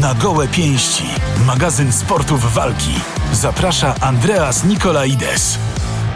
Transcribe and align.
na 0.00 0.14
gołe 0.14 0.48
pięści. 0.48 1.04
Magazyn 1.46 1.92
sportów 1.92 2.54
walki. 2.54 2.90
Zaprasza 3.32 3.94
Andreas 4.00 4.64
Nikolaides. 4.64 5.58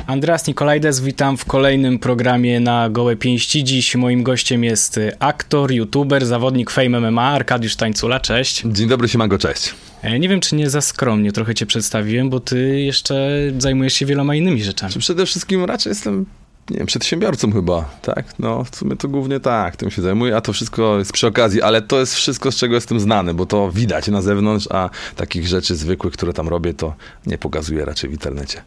Andreas 0.07 0.47
Nikolajdes, 0.47 1.01
witam 1.01 1.37
w 1.37 1.45
kolejnym 1.45 1.99
programie 1.99 2.61
na 2.61 2.91
Gołe 2.91 3.17
Pięści. 3.17 3.65
Dziś 3.65 3.97
moim 3.97 4.23
gościem 4.23 4.65
jest 4.65 5.01
aktor, 5.19 5.73
youtuber, 5.73 6.27
zawodnik 6.27 6.71
Fame 6.71 7.01
MMA, 7.01 7.23
Arkadiusz 7.23 7.77
Tańcula. 7.77 8.21
Cześć. 8.21 8.63
Dzień 8.67 8.89
dobry, 8.89 9.09
siemanko, 9.09 9.39
cześć. 9.39 9.75
E, 10.03 10.19
nie 10.19 10.29
wiem, 10.29 10.41
czy 10.41 10.57
nie 10.57 10.71
za 10.71 10.81
skromnie 10.81 11.33
trochę 11.33 11.55
cię 11.55 11.67
przedstawiłem, 11.67 12.31
bo 12.31 12.41
ty 12.41 12.81
jeszcze 12.81 13.31
zajmujesz 13.59 13.95
się 13.95 14.07
wieloma 14.07 14.35
innymi 14.35 14.65
rzeczami. 14.65 14.95
Przede 14.99 15.27
wszystkim 15.27 15.65
raczej 15.65 15.91
jestem 15.91 16.27
nie 16.71 16.79
wiem, 16.79 16.87
przedsiębiorcą 16.87 17.53
chyba, 17.53 17.85
tak? 18.03 18.39
No, 18.39 18.65
w 18.65 18.77
sumie 18.77 18.97
to 18.97 19.09
głównie 19.09 19.41
tak, 19.41 19.77
tym 19.77 19.91
się 19.91 20.03
zajmuję, 20.03 20.37
a 20.37 20.41
to 20.41 20.53
wszystko 20.53 20.99
jest 20.99 21.13
przy 21.13 21.27
okazji, 21.27 21.63
ale 21.63 21.83
to 21.83 22.01
jest 22.01 22.15
wszystko, 22.15 22.53
z 22.53 22.57
czego 22.57 22.75
jestem 22.75 23.01
znany, 23.01 23.35
bo 23.35 23.47
to 23.47 23.71
widać 23.71 24.09
na 24.09 24.23
zewnątrz, 24.23 24.69
a 24.71 24.91
takich 25.17 25.47
rzeczy 25.47 25.77
zwykłych, 25.77 26.13
które 26.13 26.33
tam 26.33 26.49
robię, 26.49 26.75
to 26.75 26.95
nie 27.27 27.39
pokazuję 27.39 27.85
raczej 27.85 28.11
w 28.11 28.13
internecie. 28.13 28.63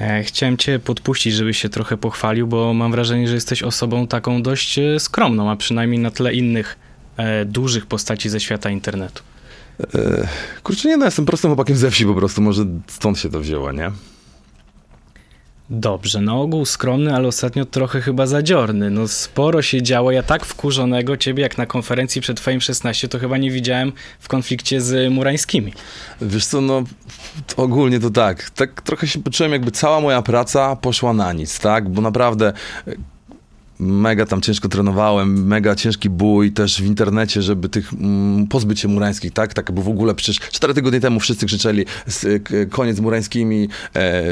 E, 0.00 0.22
chciałem 0.22 0.56
cię 0.56 0.78
podpuścić, 0.78 1.34
żebyś 1.34 1.58
się 1.58 1.68
trochę 1.68 1.96
pochwalił, 1.96 2.46
bo 2.46 2.74
mam 2.74 2.92
wrażenie, 2.92 3.28
że 3.28 3.34
jesteś 3.34 3.62
osobą 3.62 4.06
taką 4.06 4.42
dość 4.42 4.78
e, 4.78 5.00
skromną, 5.00 5.50
a 5.50 5.56
przynajmniej 5.56 5.98
na 6.00 6.10
tle 6.10 6.34
innych 6.34 6.78
e, 7.16 7.44
dużych 7.44 7.86
postaci 7.86 8.28
ze 8.28 8.40
świata 8.40 8.70
internetu. 8.70 9.22
E, 9.94 10.28
kurczę, 10.62 10.88
nie 10.88 10.96
no, 10.96 11.04
jestem 11.04 11.26
prostym 11.26 11.50
chłopakiem 11.50 11.76
ze 11.76 11.90
wsi 11.90 12.06
po 12.06 12.14
prostu, 12.14 12.42
może 12.42 12.66
stąd 12.86 13.18
się 13.18 13.30
to 13.30 13.40
wzięło, 13.40 13.72
nie? 13.72 13.90
Dobrze, 15.70 16.20
na 16.20 16.34
ogół 16.34 16.64
skromny, 16.64 17.14
ale 17.14 17.28
ostatnio 17.28 17.64
trochę 17.64 18.00
chyba 18.00 18.26
zadziorny. 18.26 18.90
No 18.90 19.08
sporo 19.08 19.62
się 19.62 19.82
działo. 19.82 20.10
Ja 20.10 20.22
tak 20.22 20.46
wkurzonego 20.46 21.16
ciebie 21.16 21.42
jak 21.42 21.58
na 21.58 21.66
konferencji 21.66 22.20
przed 22.20 22.40
Fame 22.40 22.60
16 22.60 23.08
to 23.08 23.18
chyba 23.18 23.38
nie 23.38 23.50
widziałem 23.50 23.92
w 24.20 24.28
konflikcie 24.28 24.80
z 24.80 25.12
murańskimi. 25.12 25.72
Wiesz 26.20 26.46
co, 26.46 26.60
no 26.60 26.82
ogólnie 27.56 28.00
to 28.00 28.10
tak. 28.10 28.50
Tak 28.50 28.82
trochę 28.82 29.06
się 29.06 29.22
poczułem 29.22 29.52
jakby 29.52 29.70
cała 29.70 30.00
moja 30.00 30.22
praca 30.22 30.76
poszła 30.76 31.12
na 31.12 31.32
nic, 31.32 31.58
tak? 31.60 31.88
Bo 31.88 32.02
naprawdę 32.02 32.52
mega 33.80 34.26
tam 34.26 34.40
ciężko 34.40 34.68
trenowałem, 34.68 35.46
mega 35.46 35.74
ciężki 35.74 36.10
bój 36.10 36.52
też 36.52 36.82
w 36.82 36.86
internecie, 36.86 37.42
żeby 37.42 37.68
tych 37.68 37.92
mm, 37.92 38.46
pozbyć 38.46 38.80
się 38.80 38.88
murańskich, 38.88 39.32
tak? 39.32 39.54
Tak, 39.54 39.72
bo 39.72 39.82
w 39.82 39.88
ogóle 39.88 40.14
przecież 40.14 40.40
cztery 40.40 40.74
tygodnie 40.74 41.00
temu 41.00 41.20
wszyscy 41.20 41.46
krzyczeli 41.46 41.84
koniec 42.70 42.96
z 42.96 43.00
murańskimi, 43.00 43.68
e, 43.96 44.22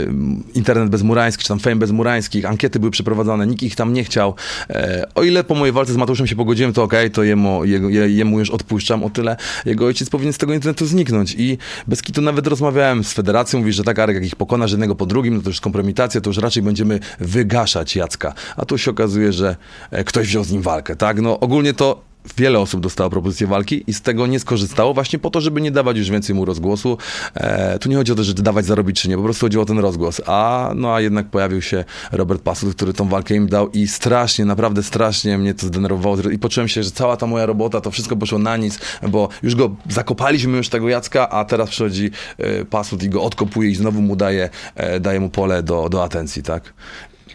internet 0.54 0.90
bez 0.90 1.02
murańskich, 1.02 1.42
czy 1.42 1.48
tam 1.48 1.58
fame 1.58 1.76
bez 1.76 1.90
murańskich, 1.90 2.44
ankiety 2.44 2.78
były 2.78 2.90
przeprowadzane, 2.90 3.46
nikt 3.46 3.62
ich 3.62 3.76
tam 3.76 3.92
nie 3.92 4.04
chciał. 4.04 4.34
E, 4.70 5.06
o 5.14 5.22
ile 5.22 5.44
po 5.44 5.54
mojej 5.54 5.72
walce 5.72 5.92
z 5.92 5.96
Mateuszem 5.96 6.26
się 6.26 6.36
pogodziłem, 6.36 6.72
to 6.72 6.82
okej, 6.82 6.98
okay, 6.98 7.10
to 7.10 7.22
jemu, 7.22 7.64
jemu 8.08 8.38
już 8.38 8.50
odpuszczam, 8.50 9.04
o 9.04 9.10
tyle 9.10 9.36
jego 9.66 9.86
ojciec 9.86 10.10
powinien 10.10 10.32
z 10.32 10.38
tego 10.38 10.54
internetu 10.54 10.86
zniknąć 10.86 11.34
i 11.38 11.58
bez 11.86 12.02
kitu 12.02 12.22
nawet 12.22 12.46
rozmawiałem 12.46 13.04
z 13.04 13.12
federacją, 13.12 13.58
mówi, 13.58 13.72
że 13.72 13.84
tak, 13.84 13.98
Arek, 13.98 14.14
jak 14.14 14.24
ich 14.24 14.36
pokonasz 14.36 14.70
jednego 14.70 14.94
po 14.94 15.06
drugim, 15.06 15.34
no 15.34 15.42
to 15.42 15.50
już 15.50 15.60
kompromitacja, 15.60 16.20
to 16.20 16.30
już 16.30 16.38
raczej 16.38 16.62
będziemy 16.62 17.00
wygaszać 17.20 17.96
Jacka. 17.96 18.34
A 18.56 18.64
tu 18.64 18.78
się 18.78 18.90
okazuje, 18.90 19.32
że 19.36 19.56
e, 19.90 20.04
ktoś 20.04 20.26
wziął 20.26 20.44
z 20.44 20.50
nim 20.50 20.62
walkę, 20.62 20.96
tak? 20.96 21.20
No 21.20 21.40
ogólnie 21.40 21.74
to 21.74 22.06
wiele 22.36 22.58
osób 22.58 22.80
dostało 22.80 23.10
propozycję 23.10 23.46
walki 23.46 23.84
i 23.86 23.94
z 23.94 24.02
tego 24.02 24.26
nie 24.26 24.40
skorzystało 24.40 24.94
właśnie 24.94 25.18
po 25.18 25.30
to, 25.30 25.40
żeby 25.40 25.60
nie 25.60 25.70
dawać 25.70 25.96
już 25.96 26.10
więcej 26.10 26.34
mu 26.34 26.44
rozgłosu. 26.44 26.98
E, 27.34 27.78
tu 27.78 27.88
nie 27.88 27.96
chodzi 27.96 28.12
o 28.12 28.14
to, 28.14 28.24
że 28.24 28.34
dawać 28.34 28.64
zarobić 28.64 29.00
czy 29.00 29.08
nie, 29.08 29.16
po 29.16 29.22
prostu 29.22 29.46
chodziło 29.46 29.62
o 29.62 29.66
ten 29.66 29.78
rozgłos. 29.78 30.20
A 30.26 30.70
no 30.74 30.94
a 30.94 31.00
jednak 31.00 31.26
pojawił 31.30 31.62
się 31.62 31.84
Robert 32.12 32.42
Passut, 32.42 32.74
który 32.74 32.92
tą 32.92 33.08
walkę 33.08 33.34
im 33.34 33.48
dał 33.48 33.70
i 33.70 33.88
strasznie, 33.88 34.44
naprawdę 34.44 34.82
strasznie 34.82 35.38
mnie 35.38 35.54
to 35.54 35.66
zdenerwowało 35.66 36.16
i 36.16 36.38
poczułem 36.38 36.68
się, 36.68 36.82
że 36.82 36.90
cała 36.90 37.16
ta 37.16 37.26
moja 37.26 37.46
robota, 37.46 37.80
to 37.80 37.90
wszystko 37.90 38.16
poszło 38.16 38.38
na 38.38 38.56
nic, 38.56 38.78
bo 39.08 39.28
już 39.42 39.54
go 39.54 39.76
zakopaliśmy 39.88 40.56
już 40.56 40.68
tego 40.68 40.88
Jacka, 40.88 41.28
a 41.28 41.44
teraz 41.44 41.70
przychodzi 41.70 42.10
e, 42.38 42.64
Passut 42.64 43.02
i 43.02 43.08
go 43.08 43.22
odkopuje 43.22 43.70
i 43.70 43.74
znowu 43.74 44.02
mu 44.02 44.16
daje, 44.16 44.50
e, 44.74 45.00
daje 45.00 45.20
mu 45.20 45.30
pole 45.30 45.62
do, 45.62 45.88
do 45.88 46.04
atencji, 46.04 46.42
tak? 46.42 46.72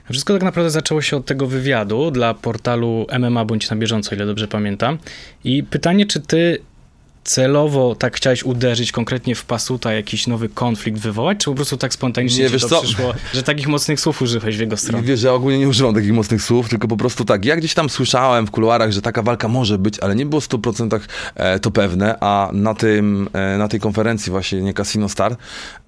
Wszystko 0.10 0.34
tak 0.34 0.44
naprawdę 0.44 0.70
zaczęło 0.70 1.02
się 1.02 1.18
od 1.18 1.26
tego 1.26 1.48
wywiadu 1.48 2.12
dla 2.12 2.34
portalu 2.34 3.06
MMA 3.20 3.46
bądź 3.46 3.70
na 3.70 3.76
bieżąco, 3.76 4.16
ile 4.16 4.26
dobrze 4.26 4.48
pamiętam. 4.48 4.98
I 5.44 5.64
pytanie, 5.64 6.06
czy 6.06 6.20
ty 6.20 6.60
celowo 7.24 7.96
tak 7.96 8.16
chciałeś 8.16 8.44
uderzyć 8.44 8.92
konkretnie 8.92 9.36
w 9.36 9.46
Pasuta, 9.46 9.94
jakiś 9.94 10.28
nowy 10.28 10.50
konflikt 10.50 11.00
wywołać, 11.00 11.38
czy 11.38 11.46
po 11.46 11.56
prostu 11.56 11.78
tak 11.78 11.94
spontanicznie 11.94 12.44
nie, 12.44 12.50
wiesz 12.50 12.62
to 12.62 12.70
co? 12.70 12.82
przyszło, 12.82 13.14
że 13.34 13.44
takich 13.44 13.68
mocnych 13.68 14.00
słów 14.00 14.22
użyłeś 14.22 14.58
w 14.58 14.60
jego 14.60 14.78
stronę? 14.78 15.04
Wiesz, 15.04 15.24
ja 15.24 15.34
ogólnie 15.34 15.60
nie 15.60 15.68
używam 15.68 15.96
takich 15.96 16.14
mocnych 16.14 16.44
słów, 16.44 16.70
tylko 16.70 16.88
po 16.88 16.98
prostu 16.98 17.26
tak, 17.26 17.46
ja 17.46 17.56
gdzieś 17.56 17.74
tam 17.74 17.90
słyszałem 17.90 18.48
w 18.48 18.52
kuluarach, 18.52 18.92
że 18.92 19.02
taka 19.02 19.22
walka 19.22 19.48
może 19.48 19.78
być, 19.78 20.00
ale 20.00 20.16
nie 20.16 20.26
było 20.26 20.42
w 20.42 20.50
100% 20.50 21.00
e, 21.36 21.60
to 21.60 21.72
pewne, 21.72 22.18
a 22.20 22.50
na, 22.54 22.74
tym, 22.74 23.30
e, 23.34 23.58
na 23.58 23.68
tej 23.68 23.80
konferencji 23.80 24.32
właśnie, 24.32 24.62
nie 24.62 24.74
Casino 24.74 25.10
Star, 25.10 25.38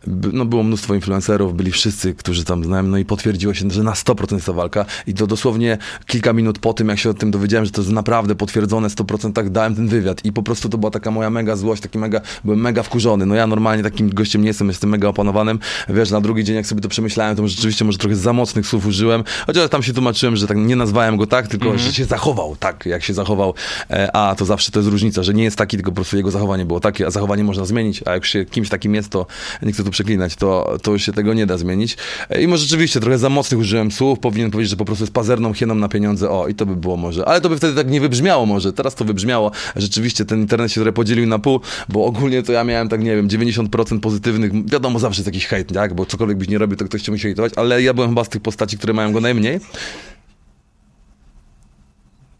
no 0.07 0.45
było 0.45 0.63
mnóstwo 0.63 0.95
influencerów, 0.95 1.55
byli 1.55 1.71
wszyscy, 1.71 2.13
którzy 2.13 2.43
tam 2.43 2.63
znałem, 2.63 2.89
no 2.89 2.97
i 2.97 3.05
potwierdziło 3.05 3.53
się, 3.53 3.69
że 3.69 3.83
na 3.83 3.91
100% 3.91 4.33
jest 4.33 4.45
ta 4.45 4.53
walka 4.53 4.85
i 5.07 5.13
to 5.13 5.27
dosłownie 5.27 5.77
kilka 6.05 6.33
minut 6.33 6.59
po 6.59 6.73
tym, 6.73 6.89
jak 6.89 6.99
się 6.99 7.09
o 7.09 7.13
tym 7.13 7.31
dowiedziałem, 7.31 7.65
że 7.65 7.71
to 7.71 7.81
jest 7.81 7.93
naprawdę 7.93 8.35
potwierdzone 8.35 8.87
100%, 8.87 9.33
tak 9.33 9.49
dałem 9.49 9.75
ten 9.75 9.87
wywiad 9.87 10.25
i 10.25 10.33
po 10.33 10.43
prostu 10.43 10.69
to 10.69 10.77
była 10.77 10.91
taka 10.91 11.11
moja 11.11 11.22
mega 11.29 11.55
złość, 11.55 11.81
taki 11.81 11.97
mega, 11.97 12.21
byłem 12.43 12.61
mega 12.61 12.83
wkurzony, 12.83 13.25
no 13.25 13.35
ja 13.35 13.47
normalnie 13.47 13.83
takim 13.83 14.09
gościem 14.09 14.41
nie 14.41 14.47
jestem, 14.47 14.67
jestem 14.67 14.89
mega 14.89 15.07
opanowanym, 15.07 15.59
wiesz, 15.89 16.11
na 16.11 16.21
drugi 16.21 16.43
dzień 16.43 16.55
jak 16.55 16.67
sobie 16.67 16.81
to 16.81 16.89
przemyślałem, 16.89 17.35
to 17.35 17.47
rzeczywiście 17.47 17.85
może 17.85 17.97
trochę 17.97 18.15
za 18.15 18.33
mocnych 18.33 18.67
słów 18.67 18.85
użyłem, 18.85 19.23
chociaż 19.47 19.69
tam 19.69 19.83
się 19.83 19.93
tłumaczyłem, 19.93 20.35
że 20.35 20.47
tak 20.47 20.57
nie 20.57 20.75
nazwałem 20.75 21.17
go 21.17 21.27
tak, 21.27 21.47
tylko, 21.47 21.65
mm 21.65 21.77
-hmm. 21.77 21.81
że 21.81 21.93
się 21.93 22.05
zachował 22.05 22.55
tak, 22.59 22.85
jak 22.85 23.03
się 23.03 23.13
zachował, 23.13 23.53
e, 23.89 24.15
a 24.15 24.35
to 24.35 24.45
zawsze 24.45 24.71
to 24.71 24.79
jest 24.79 24.91
różnica, 24.91 25.23
że 25.23 25.33
nie 25.33 25.43
jest 25.43 25.57
taki, 25.57 25.77
tylko 25.77 25.91
po 25.91 25.95
prostu 25.95 26.17
jego 26.17 26.31
zachowanie 26.31 26.65
było 26.65 26.79
takie, 26.79 27.07
a 27.07 27.11
zachowanie 27.11 27.43
można 27.43 27.65
zmienić, 27.65 28.03
a 28.05 28.11
jak 28.11 28.25
się 28.25 28.45
kimś 28.45 28.69
takim 28.69 28.95
jest, 28.95 29.09
to 29.09 29.25
nie 29.61 29.71
chcę 29.71 29.83
tu 29.83 29.91
przeklinać, 29.91 30.35
to, 30.35 30.77
to 30.81 30.91
już 30.91 31.03
się 31.03 31.13
tego 31.13 31.33
nie 31.33 31.45
da 31.45 31.57
zmienić. 31.57 31.97
E, 32.29 32.41
I 32.41 32.47
może 32.47 32.63
rzeczywiście 32.63 32.99
trochę 32.99 33.17
za 33.17 33.29
mocnych 33.29 33.59
użyłem 33.59 33.91
słów, 33.91 34.19
powinien 34.19 34.51
powiedzieć, 34.51 34.69
że 34.69 34.77
po 34.77 34.85
prostu 34.85 35.03
jest 35.03 35.13
pazerną 35.13 35.53
hieną 35.53 35.75
na 35.75 35.89
pieniądze, 35.89 36.29
o 36.29 36.47
i 36.47 36.55
to 36.55 36.65
by 36.65 36.75
było 36.75 36.97
może, 36.97 37.25
ale 37.25 37.41
to 37.41 37.49
by 37.49 37.57
wtedy 37.57 37.75
tak 37.75 37.89
nie 37.89 38.01
wybrzmiało 38.01 38.45
może, 38.45 38.73
teraz 38.73 38.95
to 38.95 39.05
wybrzmiało, 39.05 39.51
rzeczywiście 39.75 40.25
ten 40.25 40.39
internet 40.39 40.71
się 40.71 40.81
trochę 40.81 40.93
podzielił 40.93 41.12
na 41.15 41.39
pół, 41.39 41.59
bo 41.89 42.05
ogólnie 42.05 42.43
to 42.43 42.51
ja 42.51 42.63
miałem 42.63 42.89
tak, 42.89 43.03
nie 43.03 43.15
wiem, 43.15 43.27
90% 43.27 43.99
pozytywnych, 43.99 44.69
wiadomo 44.69 44.99
zawsze 44.99 45.19
jest 45.19 45.27
jakiś 45.27 45.45
hejt, 45.45 45.73
tak, 45.73 45.93
bo 45.93 46.05
cokolwiek 46.05 46.37
byś 46.37 46.47
nie 46.47 46.57
robił, 46.57 46.77
to 46.77 46.85
ktoś 46.85 47.01
cię 47.01 47.11
musi 47.11 47.23
hejtować, 47.23 47.53
ale 47.55 47.81
ja 47.81 47.93
byłem 47.93 48.09
chyba 48.09 48.23
z 48.23 48.29
tych 48.29 48.41
postaci, 48.41 48.77
które 48.77 48.93
mają 48.93 49.11
go 49.11 49.21
najmniej. 49.21 49.59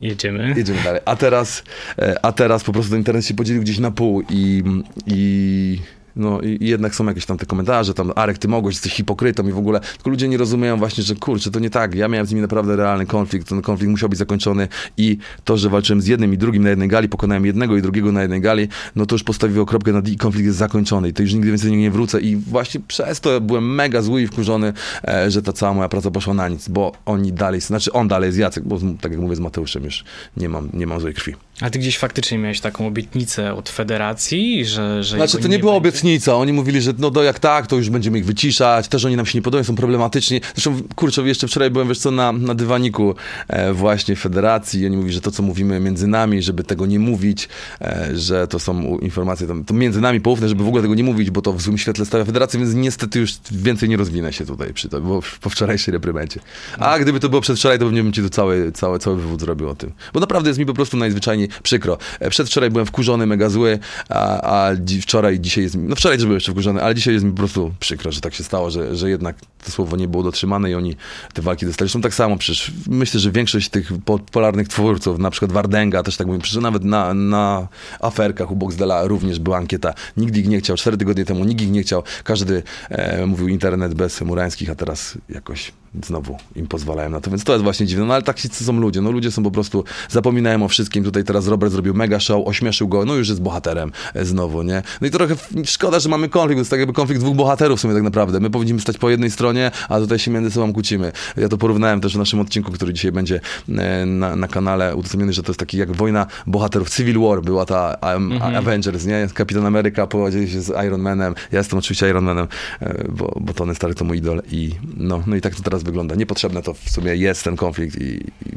Jedziemy. 0.01 0.53
Jedziemy 0.57 0.84
dalej. 0.84 1.01
A 1.06 1.16
teraz, 1.16 1.63
e, 2.00 2.25
a 2.25 2.31
teraz 2.31 2.63
po 2.63 2.73
prostu 2.73 2.89
ten 2.91 3.00
internet 3.00 3.25
się 3.25 3.34
podzielił 3.34 3.61
gdzieś 3.61 3.79
na 3.79 3.91
pół 3.91 4.23
i, 4.29 4.63
i 5.07 5.79
no 6.16 6.41
i, 6.41 6.57
jednak 6.68 6.96
są 6.96 7.06
jakieś 7.06 7.25
tam 7.25 7.38
te 7.38 7.46
komentarze, 7.46 7.94
tam 7.94 8.12
Arek, 8.16 8.38
ty 8.38 8.47
mogłeś, 8.47 8.75
jesteś 8.75 8.94
hipokrytą 8.94 9.47
i 9.47 9.51
w 9.51 9.57
ogóle, 9.57 9.79
tylko 9.79 10.09
ludzie 10.09 10.28
nie 10.28 10.38
rozumieją 10.38 10.78
właśnie, 10.78 11.03
że 11.03 11.16
kurczę, 11.16 11.51
to 11.51 11.59
nie 11.59 11.69
tak, 11.69 11.96
ja 11.96 12.07
miałem 12.07 12.28
z 12.28 12.29
nimi 12.29 12.41
naprawdę 12.41 12.75
realny 12.75 13.06
konflikt, 13.06 13.50
ten 13.50 13.62
konflikt 13.62 13.91
musiał 13.91 14.09
być 14.09 14.19
zakończony 14.19 14.68
i 14.97 15.18
to, 15.44 15.57
że 15.57 15.69
walczyłem 15.69 16.02
z 16.02 16.07
jednym 16.07 16.34
i 16.34 16.38
drugim 16.38 16.63
na 16.63 16.69
jednej 16.69 16.88
gali, 16.88 17.09
pokonałem 17.09 17.46
jednego 17.46 17.78
i 17.78 17.81
drugiego 17.81 18.12
na 18.12 18.22
jednej 18.22 18.41
gali, 18.41 18.68
no 18.96 19.06
to 19.06 19.16
już 19.16 19.23
postawiło 19.23 19.66
kropkę 19.66 19.91
na 19.91 20.02
i 20.06 20.18
konflikt 20.18 20.46
jest 20.46 20.57
zakończony. 20.57 21.09
I 21.09 21.13
to 21.13 21.22
już 21.22 21.34
nigdy 21.34 21.50
więcej 21.50 21.72
nie 21.72 21.91
wrócę. 21.91 22.22
I 22.22 22.35
właśnie 22.35 22.81
przez 22.88 23.22
to 23.22 23.41
byłem 23.41 23.75
mega 23.75 24.02
zły 24.02 24.22
i 24.22 24.28
wkurzony, 24.28 24.73
e, 25.07 25.31
że 25.31 25.41
ta 25.41 25.53
cała 25.53 25.73
moja 25.73 25.90
praca 25.90 26.12
poszła 26.12 26.34
na 26.34 26.50
nic, 26.50 26.69
bo 26.69 26.91
oni 27.06 27.34
dalej, 27.34 27.62
znaczy 27.62 27.91
on 27.91 28.07
dalej 28.07 28.28
jest 28.28 28.40
Jacek, 28.40 28.63
bo 28.63 28.79
tak 29.02 29.12
jak 29.12 29.22
mówię 29.22 29.35
z 29.35 29.40
Mateuszem 29.40 29.84
już 29.84 30.03
nie 30.38 30.50
mam, 30.50 30.69
nie 30.73 30.88
mam 30.88 31.00
złej 31.00 31.13
krwi. 31.13 31.34
A 31.62 31.69
ty 31.69 31.80
gdzieś 31.80 31.97
faktycznie 31.97 32.38
miałeś 32.38 32.59
taką 32.59 32.88
obietnicę 32.88 33.53
od 33.53 33.69
federacji, 33.69 34.66
że... 34.66 35.03
że 35.03 35.18
znaczy 35.18 35.38
to 35.38 35.47
nie, 35.47 35.50
nie 35.50 35.59
była 35.59 35.74
obietnica, 35.74 36.36
oni 36.36 36.53
mówili, 36.53 36.81
że 36.81 36.94
no 36.97 37.12
do 37.12 37.24
jak 37.24 37.40
tak, 37.40 37.68
to 37.68 37.75
już 37.75 37.90
będziemy 37.90 38.18
ich 38.18 38.25
wyciszać, 38.25 38.88
też 38.88 39.06
oni 39.06 39.16
nam 39.16 39.25
się 39.25 39.38
nie 39.38 39.41
podobają, 39.41 39.64
są 39.64 39.75
problematyczni. 39.75 40.41
Zresztą, 40.56 40.81
kurczę, 40.96 41.22
jeszcze 41.22 41.47
wczoraj 41.47 41.72
byłem, 41.72 41.88
wiesz 41.88 42.00
co, 42.00 42.12
na, 42.12 42.31
na 42.31 42.56
dywaniku 42.56 43.16
e, 43.47 43.74
właśnie 43.74 44.16
federacji 44.16 44.81
i 44.81 44.86
oni 44.86 44.97
mówili, 44.97 45.14
że 45.14 45.22
to, 45.22 45.31
co 45.31 45.44
mówimy 45.44 45.80
między 45.80 46.08
nami, 46.08 46.41
żeby 46.41 46.64
tego 46.64 46.86
nie 46.86 47.00
mówić, 47.00 47.50
e, 47.81 48.09
że 48.14 48.47
to 48.47 48.59
są 48.59 48.97
informacje 48.97 49.47
tam, 49.47 49.66
to 49.66 49.73
między 49.73 50.02
nami 50.02 50.22
poufne, 50.22 50.49
żeby 50.49 50.64
w 50.64 50.67
ogóle 50.67 50.82
tego 50.82 50.96
nie 50.96 51.03
mówić, 51.03 51.32
bo 51.32 51.41
to 51.41 51.53
w 51.53 51.61
złym 51.61 51.78
świetle 51.78 52.06
stawia 52.06 52.26
federacja, 52.26 52.59
więc 52.59 52.73
niestety 52.73 53.20
już 53.20 53.34
więcej 53.52 53.90
nie 53.90 53.97
rozwinę 53.97 54.34
się 54.34 54.46
tutaj 54.46 54.73
przy 54.73 54.90
to, 54.90 55.02
bo 55.02 55.20
po 55.41 55.49
wczorajszej 55.49 55.91
reprymencie. 55.91 56.40
A 56.79 56.99
gdyby 56.99 57.20
to 57.20 57.29
było 57.29 57.41
przedwczoraj, 57.41 57.79
to 57.79 57.85
pewnie 57.85 58.03
bym 58.03 58.14
ci 58.14 58.22
tu 58.22 58.29
cały, 58.29 58.72
cały, 58.72 58.99
cały 58.99 59.16
wywód 59.16 59.40
zrobił 59.40 59.70
o 59.70 59.76
tym. 59.76 59.91
Bo 60.14 60.20
naprawdę 60.20 60.49
jest 60.49 60.59
mi 60.59 60.66
po 60.66 60.73
prostu 60.73 60.97
najzwyczajniej 60.97 61.42
przykro. 61.63 61.97
E, 62.19 62.29
przedwczoraj 62.29 62.69
byłem 62.69 62.85
wkurzony, 62.85 63.25
mega 63.25 63.49
zły, 63.49 63.79
a, 64.09 64.41
a 64.41 64.75
dzi 64.75 65.01
wczoraj, 65.01 65.40
dzisiaj 65.40 65.63
jest 65.63 65.75
mi, 65.75 65.87
no 65.87 65.95
wczoraj 65.95 66.17
też 66.17 66.25
byłem 66.25 66.37
jeszcze 66.37 66.51
wkurzony, 66.51 66.84
ale 66.84 66.95
dzisiaj 66.95 67.13
jest 67.13 67.25
mi 67.25 67.31
po 67.31 67.37
prostu 67.37 67.73
przykro, 67.79 68.11
że 68.11 68.22
tak 68.22 68.34
się 68.34 68.43
stało, 68.43 68.72
że, 68.72 68.95
że 68.95 69.09
jednak 69.09 69.35
to 69.66 69.72
słowo 69.72 69.97
nie 69.97 70.07
było 70.07 70.23
dotrzymane 70.23 70.72
i 70.72 70.75
oni 70.75 70.95
te 71.34 71.41
walki 71.41 71.66
dostali. 71.66 71.87
Zresztą 71.87 72.01
tak 72.01 72.13
samo 72.13 72.37
przecież 72.37 72.72
myślę, 72.87 73.19
że 73.19 73.31
większość 73.31 73.69
tych 73.69 73.91
popularnych 74.05 74.67
twórców, 74.67 75.19
na 75.19 75.29
przykład 75.29 75.51
Wardenga 75.51 76.03
też 76.03 76.17
tak 76.17 76.28
mówię, 76.28 76.40
przecież 76.40 76.61
nawet 76.61 76.84
na, 76.84 77.13
na 77.13 77.67
aferkach 77.99 78.51
u 78.51 78.55
Boxdela 78.55 79.07
również 79.07 79.39
była 79.39 79.57
ankieta. 79.57 79.93
Nikt 80.17 80.37
ich 80.37 80.47
nie 80.47 80.59
chciał, 80.59 80.78
cztery 80.78 80.97
tygodnie 80.97 81.25
temu 81.25 81.46
nikt 81.46 81.61
ich 81.61 81.72
nie 81.72 81.81
chciał. 81.81 82.03
Każdy 82.23 82.63
e, 82.89 83.25
mówił 83.25 83.47
internet 83.47 83.93
bez 83.93 84.22
murańskich, 84.22 84.69
a 84.69 84.75
teraz 84.75 85.17
jakoś 85.29 85.72
znowu 86.05 86.37
im 86.55 86.67
pozwalają 86.67 87.09
na 87.09 87.22
to, 87.22 87.29
więc 87.29 87.43
to 87.43 87.53
jest 87.53 87.63
właśnie 87.63 87.85
dziwne, 87.85 88.05
no 88.05 88.13
ale 88.13 88.23
tak 88.23 88.40
są 88.40 88.79
ludzie, 88.79 89.01
no 89.01 89.11
ludzie 89.11 89.31
są 89.31 89.43
po 89.43 89.51
prostu, 89.51 89.84
zapominają 90.09 90.63
o 90.63 90.67
wszystkim, 90.67 91.03
tutaj 91.03 91.23
teraz 91.23 91.47
Robert 91.47 91.72
zrobił 91.72 91.93
mega 91.93 92.19
show, 92.19 92.47
ośmieszył 92.47 92.87
go, 92.87 93.05
no 93.05 93.16
już 93.16 93.29
jest 93.29 93.41
bohaterem 93.41 93.91
e, 94.13 94.25
znowu, 94.25 94.63
nie? 94.63 94.84
No 95.01 95.07
i 95.07 95.11
trochę 95.11 95.35
szkoda, 95.66 95.99
że 95.99 96.09
mamy 96.09 96.29
konflikt, 96.29 96.57
to 96.57 96.61
jest 96.61 96.72
tak 96.72 96.79
jakby 96.79 96.93
konflikt 96.93 97.22
dwóch 97.22 97.35
bohaterów 97.35 97.79
w 97.79 97.81
sumie 97.81 97.93
tak 97.93 98.03
naprawdę, 98.03 98.40
my 98.40 98.49
powinniśmy 98.49 98.81
stać 98.81 98.97
po 98.97 99.09
jednej 99.09 99.31
stronie, 99.31 99.72
a 99.90 99.99
tutaj 99.99 100.19
się 100.19 100.31
między 100.31 100.51
sobą 100.51 100.73
kłócimy. 100.73 101.11
Ja 101.37 101.49
to 101.49 101.57
porównałem 101.57 102.01
też 102.01 102.16
w 102.16 102.17
naszym 102.17 102.39
odcinku, 102.39 102.72
który 102.72 102.93
dzisiaj 102.93 103.11
będzie 103.11 103.39
e, 103.69 104.05
na, 104.05 104.35
na 104.35 104.47
kanale 104.47 104.96
udostępniony, 104.96 105.34
że 105.34 105.43
to 105.43 105.51
jest 105.51 105.59
taki 105.59 105.78
jak 105.78 105.91
wojna 105.91 106.28
bohaterów, 106.47 106.89
Civil 106.89 107.19
War 107.19 107.41
była 107.41 107.66
ta 107.66 107.97
um, 108.13 108.31
mhm. 108.31 108.55
Avengers, 108.55 109.05
nie? 109.05 109.28
Kapitan 109.34 109.66
Ameryka 109.66 110.07
połodził 110.07 110.47
się 110.47 110.61
z 110.61 110.85
Iron 110.85 111.01
Manem, 111.01 111.35
ja 111.51 111.57
jestem 111.57 111.79
oczywiście 111.79 112.09
Iron 112.09 112.23
Manem, 112.23 112.47
e, 112.81 113.05
bo, 113.09 113.37
bo 113.41 113.53
Tony 113.53 113.75
Stark 113.75 113.97
to 113.97 114.05
mój 114.05 114.17
idol 114.17 114.41
i 114.51 114.72
no, 114.97 115.23
no 115.28 115.35
i 115.35 115.41
tak 115.41 115.55
to 115.55 115.63
teraz 115.63 115.83
wygląda. 115.84 116.16
Niepotrzebne 116.16 116.62
to 116.62 116.74
w 116.74 116.90
sumie 116.90 117.16
jest 117.16 117.44
ten 117.44 117.56
konflikt 117.56 117.96
i, 118.02 118.18
i 118.46 118.56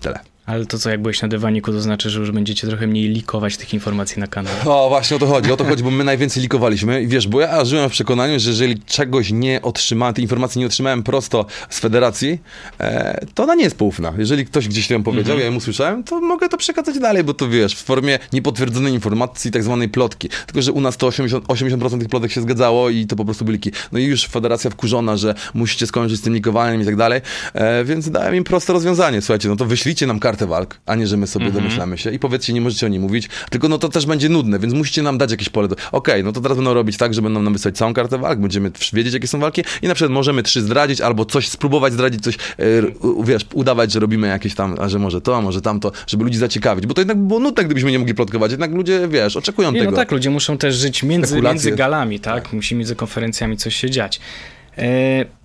tyle. 0.00 0.18
Ale 0.46 0.66
to 0.66 0.78
co, 0.78 0.90
jak 0.90 1.02
byłeś 1.02 1.22
na 1.22 1.28
dywaniku, 1.28 1.72
to 1.72 1.80
znaczy, 1.80 2.10
że 2.10 2.20
już 2.20 2.30
będziecie 2.30 2.66
trochę 2.66 2.86
mniej 2.86 3.08
likować 3.08 3.56
tych 3.56 3.74
informacji 3.74 4.20
na 4.20 4.26
kanale. 4.26 4.56
O, 4.64 4.88
właśnie 4.88 5.16
o 5.16 5.20
to 5.20 5.26
chodzi. 5.26 5.52
O 5.52 5.56
to 5.56 5.64
chodzi, 5.64 5.82
bo 5.82 5.90
my 5.90 6.04
najwięcej 6.04 6.42
likowaliśmy. 6.42 7.02
I 7.02 7.06
wiesz, 7.06 7.28
bo 7.28 7.40
ja 7.40 7.64
żyłem 7.64 7.88
w 7.88 7.92
przekonaniu, 7.92 8.40
że 8.40 8.50
jeżeli 8.50 8.78
czegoś 8.80 9.30
nie 9.32 9.62
otrzymałem, 9.62 10.14
tej 10.14 10.24
informacji 10.24 10.58
nie 10.58 10.66
otrzymałem 10.66 11.02
prosto 11.02 11.46
z 11.70 11.78
federacji, 11.78 12.38
e, 12.80 13.26
to 13.34 13.42
ona 13.42 13.54
nie 13.54 13.64
jest 13.64 13.76
poufna. 13.76 14.12
Jeżeli 14.18 14.46
ktoś 14.46 14.68
gdzieś 14.68 14.88
tam 14.88 15.02
powiedział, 15.02 15.36
mm-hmm. 15.36 15.40
ja 15.40 15.46
ją 15.46 15.54
usłyszałem, 15.54 16.04
to 16.04 16.20
mogę 16.20 16.48
to 16.48 16.56
przekazać 16.56 16.98
dalej, 16.98 17.24
bo 17.24 17.34
to 17.34 17.48
wiesz, 17.48 17.74
w 17.74 17.82
formie 17.82 18.18
niepotwierdzonej 18.32 18.92
informacji, 18.92 19.50
tak 19.50 19.62
zwanej 19.62 19.88
plotki. 19.88 20.28
Tylko, 20.46 20.62
że 20.62 20.72
u 20.72 20.80
nas 20.80 20.96
to 20.96 21.08
80%, 21.08 21.40
80% 21.40 21.98
tych 21.98 22.08
plotek 22.08 22.32
się 22.32 22.40
zgadzało 22.40 22.90
i 22.90 23.06
to 23.06 23.16
po 23.16 23.24
prostu 23.24 23.44
byli. 23.44 23.58
No 23.92 23.98
i 23.98 24.04
już 24.04 24.26
federacja 24.26 24.70
wkurzona, 24.70 25.16
że 25.16 25.34
musicie 25.54 25.86
skończyć 25.86 26.18
z 26.18 26.22
tym 26.22 26.34
likowaniem 26.34 26.82
i 26.82 26.84
tak 26.84 26.96
dalej, 26.96 27.20
e, 27.54 27.84
więc 27.84 28.10
dałem 28.10 28.34
im 28.34 28.44
proste 28.44 28.72
rozwiązanie. 28.72 29.20
Słuchajcie, 29.20 29.48
no 29.48 29.56
to 29.56 29.64
wyślijcie 29.64 30.06
nam 30.06 30.20
kartę 30.20 30.33
walk, 30.42 30.80
a 30.86 30.94
nie, 30.94 31.06
że 31.06 31.16
my 31.16 31.26
sobie 31.26 31.46
mm-hmm. 31.46 31.52
domyślamy 31.52 31.98
się 31.98 32.10
i 32.10 32.18
powiedzcie, 32.18 32.52
nie 32.52 32.60
możecie 32.60 32.86
o 32.86 32.88
niej 32.88 33.00
mówić, 33.00 33.28
tylko 33.50 33.68
no 33.68 33.78
to 33.78 33.88
też 33.88 34.06
będzie 34.06 34.28
nudne, 34.28 34.58
więc 34.58 34.74
musicie 34.74 35.02
nam 35.02 35.18
dać 35.18 35.30
jakieś 35.30 35.48
pole. 35.48 35.68
Do... 35.68 35.74
Okej, 35.74 35.90
okay, 35.92 36.22
no 36.22 36.32
to 36.32 36.40
teraz 36.40 36.58
będą 36.58 36.74
robić 36.74 36.96
tak, 36.96 37.14
że 37.14 37.22
będą 37.22 37.42
nam 37.42 37.52
wysłać 37.52 37.76
całą 37.76 37.94
kartę 37.94 38.18
walk, 38.18 38.38
będziemy 38.38 38.70
wiedzieć, 38.92 39.14
jakie 39.14 39.28
są 39.28 39.40
walki 39.40 39.62
i 39.82 39.88
na 39.88 39.94
przykład 39.94 40.12
możemy 40.12 40.42
trzy 40.42 40.62
zdradzić 40.62 41.00
albo 41.00 41.24
coś 41.24 41.48
spróbować 41.48 41.92
zdradzić, 41.92 42.22
coś, 42.22 42.38
yy, 42.58 42.92
wiesz, 43.24 43.46
udawać, 43.52 43.92
że 43.92 44.00
robimy 44.00 44.28
jakieś 44.28 44.54
tam, 44.54 44.76
a 44.80 44.88
że 44.88 44.98
może 44.98 45.20
to, 45.20 45.36
a 45.36 45.40
może 45.40 45.60
tamto, 45.60 45.92
żeby 46.06 46.24
ludzi 46.24 46.38
zaciekawić, 46.38 46.86
bo 46.86 46.94
to 46.94 47.00
jednak 47.00 47.18
było 47.18 47.40
nudne, 47.40 47.64
gdybyśmy 47.64 47.92
nie 47.92 47.98
mogli 47.98 48.14
plotkować, 48.14 48.50
jednak 48.50 48.72
ludzie, 48.72 49.08
wiesz, 49.08 49.36
oczekują 49.36 49.72
nie, 49.72 49.78
no 49.78 49.84
tego. 49.84 49.90
No 49.90 49.96
tak, 49.96 50.12
ludzie 50.12 50.30
muszą 50.30 50.58
też 50.58 50.74
żyć 50.74 51.02
między, 51.02 51.42
między 51.42 51.72
galami, 51.72 52.20
tak? 52.20 52.44
tak? 52.44 52.52
Musi 52.52 52.74
między 52.74 52.96
konferencjami 52.96 53.56
coś 53.56 53.76
się 53.76 53.90
dziać. 53.90 54.20
Yy 54.76 55.43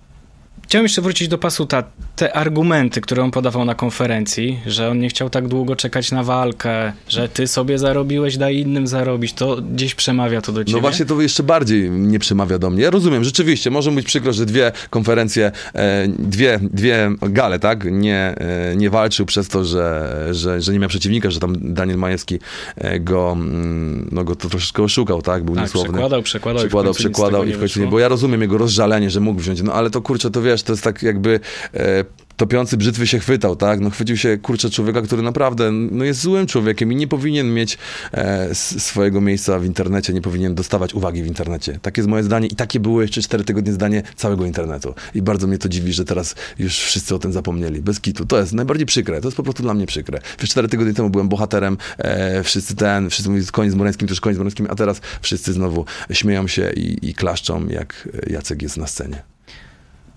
Chciałem 0.70 0.84
jeszcze 0.84 1.02
wrócić 1.02 1.28
do 1.28 1.38
Pasuta. 1.38 1.82
Te 2.16 2.36
argumenty, 2.36 3.00
które 3.00 3.22
on 3.22 3.30
podawał 3.30 3.64
na 3.64 3.74
konferencji, 3.74 4.60
że 4.66 4.90
on 4.90 4.98
nie 4.98 5.08
chciał 5.08 5.30
tak 5.30 5.48
długo 5.48 5.76
czekać 5.76 6.12
na 6.12 6.24
walkę, 6.24 6.92
że 7.08 7.28
ty 7.28 7.46
sobie 7.46 7.78
zarobiłeś, 7.78 8.36
daj 8.36 8.56
innym 8.56 8.86
zarobić, 8.86 9.32
to 9.32 9.56
gdzieś 9.72 9.94
przemawia 9.94 10.40
to 10.40 10.52
do 10.52 10.64
ciebie? 10.64 10.76
No 10.76 10.80
właśnie 10.80 11.06
to 11.06 11.20
jeszcze 11.20 11.42
bardziej 11.42 11.90
nie 11.90 12.18
przemawia 12.18 12.58
do 12.58 12.70
mnie. 12.70 12.82
Ja 12.82 12.90
rozumiem, 12.90 13.24
rzeczywiście, 13.24 13.70
może 13.70 13.90
być 13.90 14.06
przykro, 14.06 14.32
że 14.32 14.46
dwie 14.46 14.72
konferencje, 14.90 15.52
e, 15.74 16.08
dwie, 16.08 16.60
dwie 16.62 17.10
gale, 17.20 17.58
tak, 17.58 17.84
nie, 17.84 18.34
e, 18.36 18.76
nie 18.76 18.90
walczył 18.90 19.26
przez 19.26 19.48
to, 19.48 19.64
że, 19.64 20.28
że, 20.30 20.60
że 20.60 20.72
nie 20.72 20.78
miał 20.78 20.88
przeciwnika, 20.88 21.30
że 21.30 21.40
tam 21.40 21.56
Daniel 21.60 21.98
Majewski 21.98 22.38
e, 22.76 23.00
go, 23.00 23.32
mm, 23.32 24.08
no, 24.12 24.24
go 24.24 24.36
to 24.36 24.48
troszeczkę 24.48 24.82
oszukał, 24.82 25.22
tak, 25.22 25.44
był 25.44 25.54
tak, 25.54 25.64
niesłowny. 25.64 25.92
przekładał, 25.92 26.22
przekładał, 26.22 26.60
przekładał, 26.60 26.94
przekładał 26.94 27.44
i 27.44 27.52
w 27.52 27.58
końcu 27.58 27.80
nie, 27.80 27.86
bo 27.86 27.98
ja 27.98 28.08
rozumiem 28.08 28.42
jego 28.42 28.58
rozżalenie, 28.58 29.10
że 29.10 29.20
mógł 29.20 29.40
wziąć, 29.40 29.62
no 29.62 29.72
ale 29.72 29.90
to 29.90 30.02
kurczę, 30.02 30.30
to 30.30 30.42
wiesz, 30.42 30.59
wiesz, 30.60 30.62
to 30.62 30.72
jest 30.72 30.84
tak 30.84 31.02
jakby 31.02 31.40
e, 31.74 32.04
topiący 32.36 32.76
brzytwy 32.76 33.06
się 33.06 33.18
chwytał, 33.18 33.56
tak? 33.56 33.80
No 33.80 33.90
chwycił 33.90 34.16
się, 34.16 34.38
kurczę, 34.38 34.70
człowieka, 34.70 35.02
który 35.02 35.22
naprawdę 35.22 35.72
no, 35.72 36.04
jest 36.04 36.20
złym 36.20 36.46
człowiekiem 36.46 36.92
i 36.92 36.96
nie 36.96 37.08
powinien 37.08 37.54
mieć 37.54 37.78
e, 38.12 38.54
swojego 38.54 39.20
miejsca 39.20 39.58
w 39.58 39.64
internecie, 39.64 40.12
nie 40.12 40.20
powinien 40.20 40.54
dostawać 40.54 40.94
uwagi 40.94 41.22
w 41.22 41.26
internecie. 41.26 41.78
Takie 41.82 42.00
jest 42.00 42.08
moje 42.08 42.22
zdanie 42.22 42.46
i 42.46 42.54
takie 42.54 42.80
było 42.80 43.02
jeszcze 43.02 43.22
cztery 43.22 43.44
tygodnie 43.44 43.72
zdanie 43.72 44.02
całego 44.16 44.44
internetu. 44.46 44.94
I 45.14 45.22
bardzo 45.22 45.46
mnie 45.46 45.58
to 45.58 45.68
dziwi, 45.68 45.92
że 45.92 46.04
teraz 46.04 46.34
już 46.58 46.78
wszyscy 46.78 47.14
o 47.14 47.18
tym 47.18 47.32
zapomnieli. 47.32 47.82
Bez 47.82 48.00
kitu. 48.00 48.26
To 48.26 48.40
jest 48.40 48.52
najbardziej 48.52 48.86
przykre. 48.86 49.20
To 49.20 49.28
jest 49.28 49.36
po 49.36 49.42
prostu 49.42 49.62
dla 49.62 49.74
mnie 49.74 49.86
przykre. 49.86 50.20
Wiesz, 50.40 50.50
cztery 50.50 50.68
tygodnie 50.68 50.94
temu 50.94 51.10
byłem 51.10 51.28
bohaterem, 51.28 51.76
e, 51.98 52.42
wszyscy 52.42 52.76
ten, 52.76 53.10
wszyscy 53.10 53.30
mówili 53.30 53.46
koniec 53.46 53.72
z 53.72 53.76
Moreńskim, 53.76 54.08
też 54.08 54.20
koniec 54.20 54.36
z 54.36 54.38
Moreńskim, 54.38 54.66
a 54.70 54.74
teraz 54.74 55.00
wszyscy 55.20 55.52
znowu 55.52 55.84
śmieją 56.12 56.48
się 56.48 56.72
i, 56.76 57.08
i 57.08 57.14
klaszczą, 57.14 57.68
jak 57.68 58.08
Jacek 58.26 58.62
jest 58.62 58.76
na 58.76 58.86
scenie. 58.86 59.22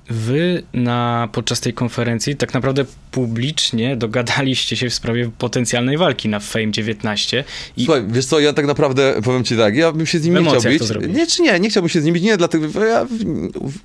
Wy 0.09 0.63
na, 0.73 1.29
podczas 1.31 1.59
tej 1.59 1.73
konferencji 1.73 2.35
tak 2.35 2.53
naprawdę 2.53 2.85
publicznie 3.11 3.97
dogadaliście 3.97 4.75
się 4.75 4.89
w 4.89 4.93
sprawie 4.93 5.31
potencjalnej 5.37 5.97
walki 5.97 6.29
na 6.29 6.39
Fame 6.39 6.71
19. 6.71 7.43
I... 7.77 7.85
Słuchaj, 7.85 8.03
wiesz 8.07 8.25
co, 8.25 8.39
ja 8.39 8.53
tak 8.53 8.65
naprawdę 8.65 9.21
powiem 9.23 9.43
ci 9.43 9.57
tak, 9.57 9.75
ja 9.75 9.91
bym 9.91 10.05
się 10.05 10.19
z 10.19 10.25
nim 10.25 10.33
nie 10.33 10.49
chciał 10.49 10.71
bić. 10.71 10.81
Nie, 11.13 11.27
czy 11.27 11.41
nie, 11.41 11.59
nie 11.59 11.69
chciałbym 11.69 11.89
się 11.89 12.01
z 12.01 12.05
nim 12.05 12.13
bić, 12.13 12.23
nie, 12.23 12.37
dlatego 12.37 12.85
ja, 12.85 13.07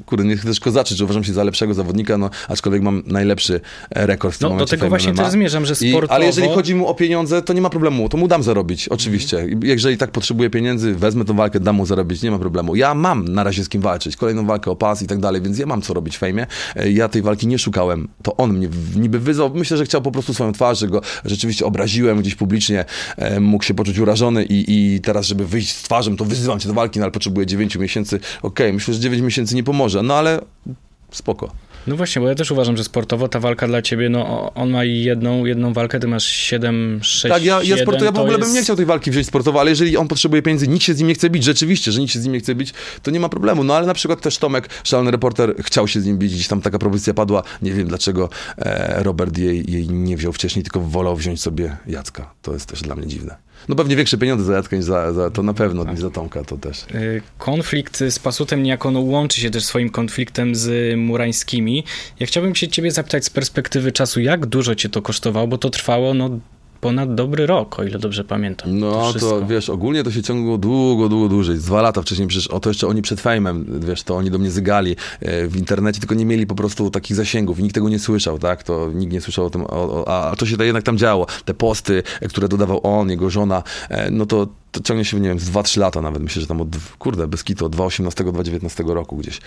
kurde, 0.07 0.25
nie 0.25 0.37
chcę 0.37 0.49
też 0.49 0.61
kozaczyć, 0.61 0.99
że 0.99 1.05
uważam 1.05 1.25
się 1.25 1.33
za 1.33 1.45
lepszego 1.45 1.75
zawodnika, 1.75 2.19
no, 2.19 2.31
aczkolwiek 2.49 2.83
mam 2.83 3.03
najlepszy 3.07 3.61
e, 3.91 4.07
rekord 4.07 4.35
w 4.35 4.39
tym 4.39 4.49
no, 4.49 4.57
do 4.57 4.67
tego 4.67 4.89
właśnie 4.89 5.15
teraz 5.15 5.33
zmierzam, 5.33 5.67
że 5.67 5.75
sportowo... 5.75 6.07
I, 6.07 6.17
ale 6.17 6.27
jeżeli 6.27 6.49
chodzi 6.49 6.75
mu 6.75 6.89
o 6.89 6.95
pieniądze, 6.95 7.43
to 7.43 7.53
nie 7.53 7.61
ma 7.61 7.71
problemu, 7.71 8.09
to 8.09 8.17
mu 8.17 8.29
dam 8.29 8.43
zarobić, 8.43 8.89
oczywiście. 8.89 9.39
Mm. 9.39 9.61
Jeżeli 9.63 9.97
tak 9.97 10.11
potrzebuje 10.11 10.51
pieniędzy, 10.51 10.95
wezmę 10.95 11.25
tą 11.25 11.35
walkę, 11.35 11.61
dam 11.61 11.77
mu 11.77 11.87
zarobić, 11.87 12.23
nie 12.23 12.31
ma 12.31 12.39
problemu. 12.39 12.77
Ja 12.77 12.95
mam 12.95 13.29
na 13.29 13.45
razie 13.45 13.65
z 13.65 13.69
kim 13.69 13.83
walczyć, 13.83 14.17
kolejną 14.17 14.47
walkę 14.47 14.71
o 14.71 14.77
pas 14.77 15.03
i 15.03 15.07
tak 15.07 15.21
dalej, 15.21 15.43
więc 15.43 15.59
ja 15.59 15.67
mam 15.67 15.83
co 15.83 15.95
robić 15.95 16.08
w 16.17 16.19
fejmie. 16.19 16.47
E, 16.77 16.91
ja 16.91 17.09
tej 17.09 17.23
walki 17.23 17.47
nie 17.47 17.59
szukałem. 17.59 18.09
To 18.23 18.37
on 18.37 18.53
mnie 18.53 18.69
niby 18.97 19.19
wyzwał. 19.19 19.51
Myślę, 19.55 19.77
że 19.77 19.85
chciał 19.85 20.03
po 20.03 20.11
prostu 20.11 20.35
swoją 20.35 20.53
twarz, 20.53 20.79
że 20.79 20.89
go 20.89 21.01
rzeczywiście 21.25 21.67
obraziłem 21.67 22.21
gdzieś 22.21 22.35
publicznie. 22.35 22.85
E, 23.17 23.41
mógł 23.41 23.65
się 23.65 23.75
poczuć 23.75 23.99
urażony 23.99 24.45
i, 24.45 24.95
i 24.95 25.01
teraz, 25.01 25.27
żeby 25.27 25.47
wyjść 25.47 25.77
z 25.77 25.83
twarzą, 25.83 26.17
to 26.17 26.25
wyzywam 26.25 26.61
cię 26.61 26.69
do 26.69 26.75
walki, 26.75 26.99
no 26.99 27.05
ale 27.05 27.13
potrzebuję 27.13 27.47
9 27.47 27.77
miesięcy. 27.77 28.17
Okej, 28.17 28.27
okay, 28.43 28.73
myślę, 28.73 28.95
że 28.95 29.01
9 29.01 29.23
miesięcy 29.23 29.55
nie 29.55 29.65
pomoże, 29.65 30.03
no 30.03 30.15
ale 30.15 30.41
spoko. 31.11 31.53
No 31.89 31.97
właśnie, 31.97 32.23
bo 32.23 32.29
ja 32.29 32.35
też 32.35 32.51
uważam, 32.51 32.77
że 32.77 32.85
sportowo 32.85 33.29
ta 33.29 33.41
walka 33.41 33.67
dla 33.67 33.83
ciebie, 33.83 34.09
no 34.09 34.53
on 34.55 34.71
ma 34.71 34.85
jedną, 34.85 35.45
jedną 35.45 35.73
walkę, 35.73 36.01
ty 36.01 36.09
masz 36.09 36.25
7, 36.27 37.01
6, 37.03 37.33
Tak, 37.35 37.45
ja, 37.45 37.63
ja, 37.63 37.77
sportu, 37.77 38.05
ja 38.05 38.13
w 38.13 38.19
ogóle 38.19 38.39
jest... 38.39 38.49
bym 38.49 38.55
nie 38.55 38.63
chciał 38.63 38.77
tej 38.77 38.87
walki 38.87 39.11
wziąć 39.11 39.27
sportowo, 39.27 39.61
ale 39.61 39.71
jeżeli 39.71 39.97
on 39.97 40.09
potrzebuje 40.09 40.43
pieniędzy, 40.43 40.69
nikt 40.69 40.85
się 40.85 40.95
z 40.95 40.99
nim 40.99 41.09
nie 41.09 41.15
chce 41.15 41.31
bić, 41.31 41.45
rzeczywiście, 41.45 41.93
że 41.93 42.01
nikt 42.01 42.13
się 42.13 42.21
z 42.21 42.25
nim 42.25 42.33
nie 42.33 42.41
chce 42.41 42.55
bić, 42.55 42.75
to 43.03 43.11
nie 43.11 43.21
ma 43.21 43.29
problemu. 43.29 43.65
No 43.65 43.77
ale 43.77 43.87
na 43.87 43.95
przykład 43.95 44.21
też 44.21 44.39
Tomek, 44.39 44.69
szalony 44.85 45.11
reporter, 45.11 45.55
chciał 45.61 45.89
się 45.89 46.01
z 46.01 46.07
nim 46.07 46.19
bić, 46.19 46.35
gdzieś 46.35 46.49
tam 46.49 46.61
taka 46.61 46.79
propozycja 46.79 47.15
padła, 47.15 47.43
nie 47.63 47.73
wiem 47.73 47.89
dlaczego 47.89 48.29
e, 48.59 49.03
Robert 49.03 49.39
jej, 49.39 49.73
jej 49.73 49.89
nie 49.89 50.17
wziął 50.17 50.33
wcześniej, 50.33 50.63
tylko 50.63 50.81
wolał 50.81 51.17
wziąć 51.17 51.41
sobie 51.41 51.77
Jacka. 51.87 52.35
To 52.43 52.53
jest 52.53 52.67
też 52.67 52.83
dla 52.83 52.95
mnie 52.95 53.07
dziwne. 53.07 53.48
No 53.69 53.75
pewnie 53.75 53.97
większe 53.97 54.19
pieniądze 54.19 54.45
za 54.45 54.53
Jacka 54.53 54.77
niż 54.77 54.85
za, 54.85 55.13
za 55.13 55.31
to 55.31 55.43
na 55.43 55.55
pewno, 55.55 55.85
tak. 55.85 55.93
niż 55.93 56.03
za 56.03 56.11
Tomka, 56.11 56.45
to 56.45 56.57
też. 56.57 56.83
Y, 56.95 57.23
konflikt 57.39 57.99
z 58.09 58.19
Pasutem 58.19 58.63
niejako 58.63 58.91
no, 58.91 59.01
łączy 59.01 59.41
się 59.41 59.51
też 59.51 59.65
swoim 59.65 59.91
konfliktem 59.91 60.55
z 60.55 60.97
Murańskimi. 60.99 61.85
Ja 62.21 62.27
chciałbym 62.27 62.55
się 62.55 62.69
ciebie 62.69 62.91
zapytać 62.91 63.25
z 63.25 63.31
perspektywy 63.31 63.93
czasu, 63.93 64.21
jak 64.21 64.47
dużo 64.47 64.75
cię 64.75 64.89
to 64.89 65.03
kosztowało, 65.03 65.47
bo 65.47 65.59
to 65.59 65.71
trwało 65.71 66.15
no 66.15 66.39
ponad 66.81 67.15
dobry 67.15 67.47
rok, 67.47 67.79
o 67.79 67.85
ile 67.85 67.99
dobrze 67.99 68.25
pamiętam. 68.25 68.79
No 68.79 69.13
to, 69.13 69.19
to, 69.19 69.47
wiesz, 69.47 69.71
ogólnie 69.71 70.05
to 70.05 70.11
się 70.11 70.23
ciągło 70.23 70.59
długo, 70.59 71.09
długo 71.09 71.29
dłużej. 71.29 71.57
Dwa 71.57 71.83
lata 71.83 72.03
wcześniej 72.03 72.29
przecież, 72.29 72.49
o 72.49 72.61
to 72.61 72.71
jeszcze 72.71 72.87
oni 72.87 73.03
przed 73.03 73.21
fejmem, 73.21 73.81
wiesz, 73.87 74.03
to 74.03 74.17
oni 74.17 74.31
do 74.31 74.39
mnie 74.39 74.51
zygali 74.51 74.97
e, 75.21 75.49
w 75.49 75.57
internecie, 75.57 76.01
tylko 76.01 76.15
nie 76.15 76.25
mieli 76.25 76.47
po 76.47 76.55
prostu 76.55 76.91
takich 76.91 77.17
zasięgów. 77.17 77.59
Nikt 77.59 77.75
tego 77.75 77.89
nie 77.89 77.99
słyszał, 77.99 78.39
tak? 78.39 78.63
To 78.63 78.91
nikt 78.95 79.13
nie 79.13 79.21
słyszał 79.21 79.47
o 79.47 79.51
tym, 79.51 79.65
o, 79.65 80.05
o, 80.05 80.09
a 80.31 80.37
to 80.37 80.47
się 80.47 80.57
to 80.57 80.65
jednak 80.65 80.83
tam 80.83 80.99
działo. 80.99 81.27
Te 81.45 81.55
posty, 81.55 82.03
e, 82.21 82.29
które 82.29 82.49
dodawał 82.49 82.81
on, 82.83 83.11
jego 83.11 83.31
żona, 83.31 83.63
e, 83.89 84.11
no 84.11 84.27
to 84.27 84.47
to 84.73 84.81
ciągnie 84.81 85.05
się, 85.05 85.21
nie 85.21 85.29
wiem, 85.29 85.39
z 85.39 85.51
2-3 85.51 85.81
lata 85.81 86.03
nawet. 86.03 86.23
Myślę, 86.23 86.41
że 86.41 86.47
tam 86.47 86.61
od, 86.61 86.69
kurde, 86.99 87.29
bez 87.29 87.45
kitu, 87.45 87.67
od 87.67 87.77
2018-2019 87.77 88.89
roku 88.89 89.17
gdzieś. 89.17 89.41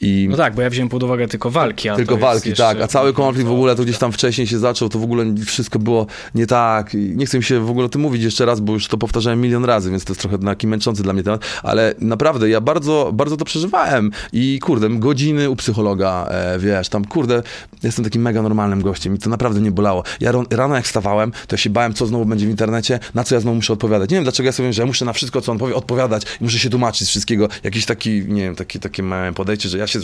I... 0.00 0.26
No 0.30 0.36
tak, 0.36 0.54
bo 0.54 0.62
ja 0.62 0.70
wziąłem 0.70 0.88
pod 0.88 1.02
uwagę 1.02 1.28
tylko 1.28 1.50
walki. 1.50 1.88
tylko 1.96 2.16
walki, 2.16 2.52
tak. 2.52 2.80
A 2.80 2.86
cały 2.86 3.12
konflikt 3.12 3.48
w 3.48 3.52
ogóle 3.52 3.76
to 3.76 3.82
gdzieś 3.82 3.98
tam 3.98 4.12
wcześniej 4.12 4.46
się 4.46 4.58
zaczął, 4.58 4.88
to 4.88 4.98
w 4.98 5.04
ogóle 5.04 5.24
wszystko 5.46 5.78
było 5.78 6.06
nie 6.34 6.46
tak. 6.46 6.94
I 6.94 6.98
nie 6.98 7.26
chcę 7.26 7.38
mi 7.38 7.44
się 7.44 7.60
w 7.60 7.70
ogóle 7.70 7.86
o 7.86 7.88
tym 7.88 8.00
mówić 8.00 8.22
jeszcze 8.22 8.46
raz, 8.46 8.60
bo 8.60 8.72
już 8.72 8.88
to 8.88 8.98
powtarzałem 8.98 9.40
milion 9.40 9.64
razy, 9.64 9.90
więc 9.90 10.04
to 10.04 10.12
jest 10.12 10.20
trochę 10.20 10.38
taki 10.38 10.66
męczący 10.66 11.02
dla 11.02 11.12
mnie 11.12 11.22
temat. 11.22 11.44
Ale 11.62 11.94
naprawdę, 11.98 12.48
ja 12.48 12.60
bardzo, 12.60 13.10
bardzo 13.14 13.36
to 13.36 13.44
przeżywałem. 13.44 14.10
I 14.32 14.58
kurde, 14.58 14.88
godziny 14.90 15.50
u 15.50 15.56
psychologa, 15.56 16.26
e, 16.30 16.58
wiesz, 16.58 16.88
tam 16.88 17.04
kurde, 17.04 17.42
jestem 17.82 18.04
takim 18.04 18.22
mega 18.22 18.42
normalnym 18.42 18.82
gościem 18.82 19.14
i 19.14 19.18
to 19.18 19.30
naprawdę 19.30 19.60
nie 19.60 19.70
bolało. 19.70 20.02
Ja 20.20 20.32
rano 20.50 20.74
jak 20.74 20.84
wstawałem, 20.84 21.32
to 21.32 21.54
ja 21.54 21.58
się 21.58 21.70
bałem, 21.70 21.94
co 21.94 22.06
znowu 22.06 22.24
będzie 22.24 22.46
w 22.46 22.50
internecie, 22.50 22.98
na 23.14 23.24
co 23.24 23.34
ja 23.34 23.40
znowu 23.40 23.54
muszę 23.54 23.72
odpowiadać. 23.72 24.10
Nie 24.10 24.16
wiem, 24.16 24.24
dlaczego 24.24 24.46
ja 24.46 24.52
sobie 24.56 24.66
wiem, 24.66 24.72
że 24.72 24.82
ja 24.82 24.86
muszę 24.86 25.04
na 25.04 25.12
wszystko, 25.12 25.40
co 25.40 25.52
on 25.52 25.58
powie, 25.58 25.74
odpowiadać 25.74 26.22
i 26.40 26.44
muszę 26.44 26.58
się 26.58 26.70
tłumaczyć 26.70 27.08
z 27.08 27.10
wszystkiego. 27.10 27.48
Jakiś 27.64 27.86
taki, 27.86 28.22
nie 28.28 28.42
wiem, 28.42 28.56
taki, 28.56 28.80
takie 28.80 29.02
małe 29.02 29.32
podejście, 29.32 29.68
że 29.68 29.78
ja 29.78 29.86
się... 29.86 29.98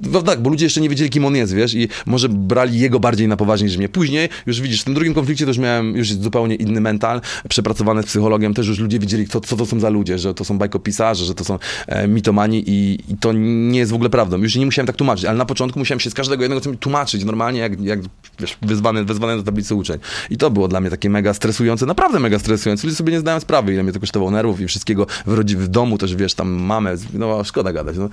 No 0.00 0.22
tak, 0.22 0.42
bo 0.42 0.50
ludzie 0.50 0.66
jeszcze 0.66 0.80
nie 0.80 0.88
wiedzieli, 0.88 1.10
kim 1.10 1.24
on 1.24 1.36
jest, 1.36 1.54
wiesz, 1.54 1.74
i 1.74 1.88
może 2.06 2.28
brali 2.28 2.78
jego 2.78 3.00
bardziej 3.00 3.28
na 3.28 3.36
poważnie 3.36 3.66
niż 3.66 3.76
mnie. 3.76 3.88
Później, 3.88 4.28
już 4.46 4.60
widzisz, 4.60 4.80
w 4.80 4.84
tym 4.84 4.94
drugim 4.94 5.14
konflikcie 5.14 5.44
już 5.44 5.58
miałem 5.58 5.96
już 5.96 6.12
zupełnie 6.12 6.54
inny 6.54 6.80
mental, 6.80 7.20
przepracowany 7.48 8.02
z 8.02 8.06
psychologiem, 8.06 8.54
też 8.54 8.66
już 8.66 8.78
ludzie 8.78 8.98
wiedzieli, 8.98 9.28
co, 9.28 9.40
co 9.40 9.56
to 9.56 9.66
są 9.66 9.80
za 9.80 9.88
ludzie, 9.88 10.18
że 10.18 10.34
to 10.34 10.44
są 10.44 10.58
bajkopisarze, 10.58 11.24
że 11.24 11.34
to 11.34 11.44
są 11.44 11.58
e, 11.86 12.08
mitomani 12.08 12.64
i, 12.66 12.98
i 13.08 13.16
to 13.16 13.32
nie 13.32 13.78
jest 13.78 13.92
w 13.92 13.94
ogóle 13.94 14.10
prawdą. 14.10 14.38
Już 14.38 14.56
nie 14.56 14.66
musiałem 14.66 14.86
tak 14.86 14.96
tłumaczyć, 14.96 15.24
ale 15.24 15.38
na 15.38 15.44
początku 15.44 15.78
musiałem 15.78 16.00
się 16.00 16.10
z 16.10 16.14
każdego 16.14 16.42
jednego 16.42 16.60
tłumaczyć 16.80 17.24
normalnie, 17.24 17.60
jak, 17.60 17.80
jak 17.80 18.00
wiesz, 18.40 18.56
wezwany 18.62 19.04
do 19.36 19.42
tablicy 19.42 19.74
uczeń. 19.74 19.98
I 20.30 20.36
to 20.36 20.50
było 20.50 20.68
dla 20.68 20.80
mnie 20.80 20.90
takie 20.90 21.10
mega 21.10 21.34
stresujące, 21.34 21.86
naprawdę 21.86 22.20
mega 22.20 22.38
stresujące. 22.38 22.86
Ludzie 22.86 22.96
sobie 22.96 23.12
nie 23.12 23.20
zdają 23.20 23.40
sprawy, 23.40 23.72
ile 23.72 23.82
mnie 23.86 23.92
to 23.92 24.00
kosztowało 24.00 24.30
nerwów 24.30 24.60
i 24.60 24.66
wszystkiego 24.66 25.06
w, 25.26 25.34
rodzi- 25.38 25.56
w 25.56 25.68
domu 25.68 25.98
też, 25.98 26.16
wiesz, 26.16 26.34
tam 26.34 26.48
mamę, 26.48 26.94
no 27.12 27.44
szkoda 27.44 27.72
gadać. 27.72 27.96
No. 27.96 28.08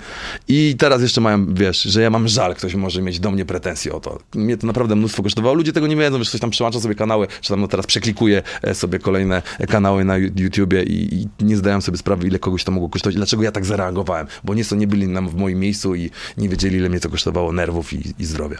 I 0.48 0.74
teraz 0.78 1.02
jeszcze 1.02 1.20
mają, 1.20 1.54
wiesz, 1.54 1.82
że 1.82 2.02
ja 2.02 2.10
mam 2.10 2.28
żal, 2.28 2.54
ktoś 2.54 2.74
może 2.74 3.02
mieć 3.02 3.20
do 3.20 3.30
mnie 3.30 3.44
pretensje 3.44 3.92
o 3.92 4.00
to. 4.00 4.18
Mnie 4.34 4.56
to 4.56 4.66
naprawdę 4.66 4.96
mnóstwo 4.96 5.22
kosztowało. 5.22 5.54
Ludzie 5.54 5.72
tego 5.72 5.86
nie 5.86 5.96
wiedzą, 5.96 6.22
że 6.22 6.28
ktoś 6.28 6.40
tam 6.40 6.50
przełącza 6.50 6.80
sobie 6.80 6.94
kanały, 6.94 7.26
czy 7.40 7.48
tam 7.48 7.60
no 7.60 7.68
teraz 7.68 7.86
przeklikuje 7.86 8.42
e, 8.62 8.74
sobie 8.74 8.98
kolejne 8.98 9.42
kanały 9.68 10.04
na 10.04 10.16
YouTubie 10.16 10.82
i, 10.82 11.14
i 11.14 11.44
nie 11.44 11.56
zdają 11.56 11.80
sobie 11.80 11.98
sprawy, 11.98 12.26
ile 12.26 12.38
kogoś 12.38 12.64
to 12.64 12.72
mogło 12.72 12.88
kosztować. 12.88 13.14
Dlaczego 13.16 13.42
ja 13.42 13.52
tak 13.52 13.64
zareagowałem? 13.64 14.26
Bo 14.44 14.54
nie, 14.54 14.62
nie 14.76 14.86
byli 14.86 15.08
nam 15.08 15.28
w 15.28 15.34
moim 15.34 15.58
miejscu 15.60 15.94
i 15.94 16.10
nie 16.36 16.48
wiedzieli, 16.48 16.76
ile 16.76 16.88
mnie 16.88 17.00
to 17.00 17.08
kosztowało 17.10 17.52
nerwów 17.52 17.92
i, 17.92 18.14
i 18.18 18.24
zdrowia. 18.24 18.58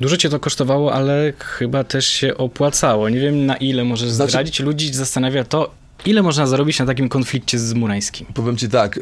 Dużo 0.00 0.16
cię 0.16 0.28
to 0.28 0.40
kosztowało, 0.40 0.92
ale 0.92 1.32
chyba 1.38 1.84
też 1.84 2.06
się 2.06 2.36
opłacało. 2.36 3.08
Nie 3.08 3.20
wiem 3.20 3.46
na 3.46 3.56
ile 3.56 3.84
możesz 3.84 4.10
Znaczy- 4.10 4.30
zdradzić. 4.30 4.60
Ludzi 4.60 4.94
zastanawia 4.94 5.44
to, 5.44 5.70
ile 6.06 6.22
można 6.22 6.46
zarobić 6.46 6.78
na 6.78 6.86
takim 6.86 7.08
konflikcie 7.08 7.58
z 7.58 7.74
Murańskim. 7.74 8.26
Powiem 8.34 8.56
ci 8.56 8.68
tak, 8.68 8.98
e, 8.98 9.00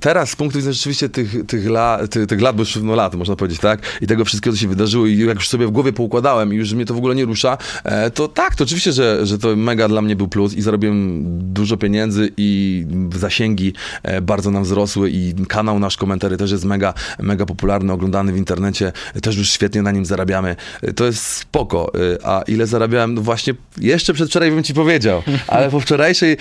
teraz 0.00 0.30
z 0.30 0.36
punktu 0.36 0.58
widzenia 0.58 0.72
rzeczywiście 0.72 1.08
tych, 1.08 1.46
tych, 1.46 1.66
la, 1.66 1.98
tych, 2.10 2.26
tych 2.26 2.40
lat, 2.40 2.56
bo 2.56 2.62
już 2.62 2.76
no 2.76 2.94
lat, 2.94 3.14
można 3.14 3.36
powiedzieć, 3.36 3.60
tak, 3.60 3.80
i 4.00 4.06
tego 4.06 4.24
wszystkiego, 4.24 4.56
co 4.56 4.62
się 4.62 4.68
wydarzyło 4.68 5.06
i 5.06 5.18
jak 5.18 5.34
już 5.34 5.48
sobie 5.48 5.66
w 5.66 5.70
głowie 5.70 5.92
poukładałem 5.92 6.52
i 6.52 6.56
już 6.56 6.72
mnie 6.72 6.84
to 6.84 6.94
w 6.94 6.96
ogóle 6.96 7.14
nie 7.14 7.24
rusza, 7.24 7.58
e, 7.84 8.10
to 8.10 8.28
tak, 8.28 8.56
to 8.56 8.64
oczywiście, 8.64 8.92
że, 8.92 9.26
że 9.26 9.38
to 9.38 9.56
mega 9.56 9.88
dla 9.88 10.02
mnie 10.02 10.16
był 10.16 10.28
plus 10.28 10.54
i 10.54 10.62
zarobiłem 10.62 11.24
dużo 11.52 11.76
pieniędzy 11.76 12.32
i 12.36 12.84
zasięgi 13.16 13.72
e, 14.02 14.20
bardzo 14.20 14.50
nam 14.50 14.62
wzrosły 14.62 15.10
i 15.10 15.34
kanał 15.48 15.78
nasz 15.78 15.96
komentary 15.96 16.36
też 16.36 16.50
jest 16.50 16.64
mega, 16.64 16.94
mega 17.18 17.46
popularny, 17.46 17.92
oglądany 17.92 18.32
w 18.32 18.36
internecie, 18.36 18.92
też 19.22 19.36
już 19.36 19.50
świetnie 19.50 19.82
na 19.82 19.90
nim 19.90 20.04
zarabiamy. 20.04 20.56
E, 20.82 20.92
To 20.92 21.04
jest 21.04 21.26
spoko, 21.26 21.92
e, 21.94 22.26
a 22.26 22.42
ile 22.42 22.66
zarabiałem, 22.66 23.14
no 23.14 23.22
właśnie 23.22 23.54
jeszcze 23.80 24.14
przedwczoraj 24.14 24.50
bym 24.50 24.62
ci 24.62 24.74
powiedział, 24.74 25.22
ale 25.48 25.70
po 25.70 25.80
wczorajszej 26.14 26.36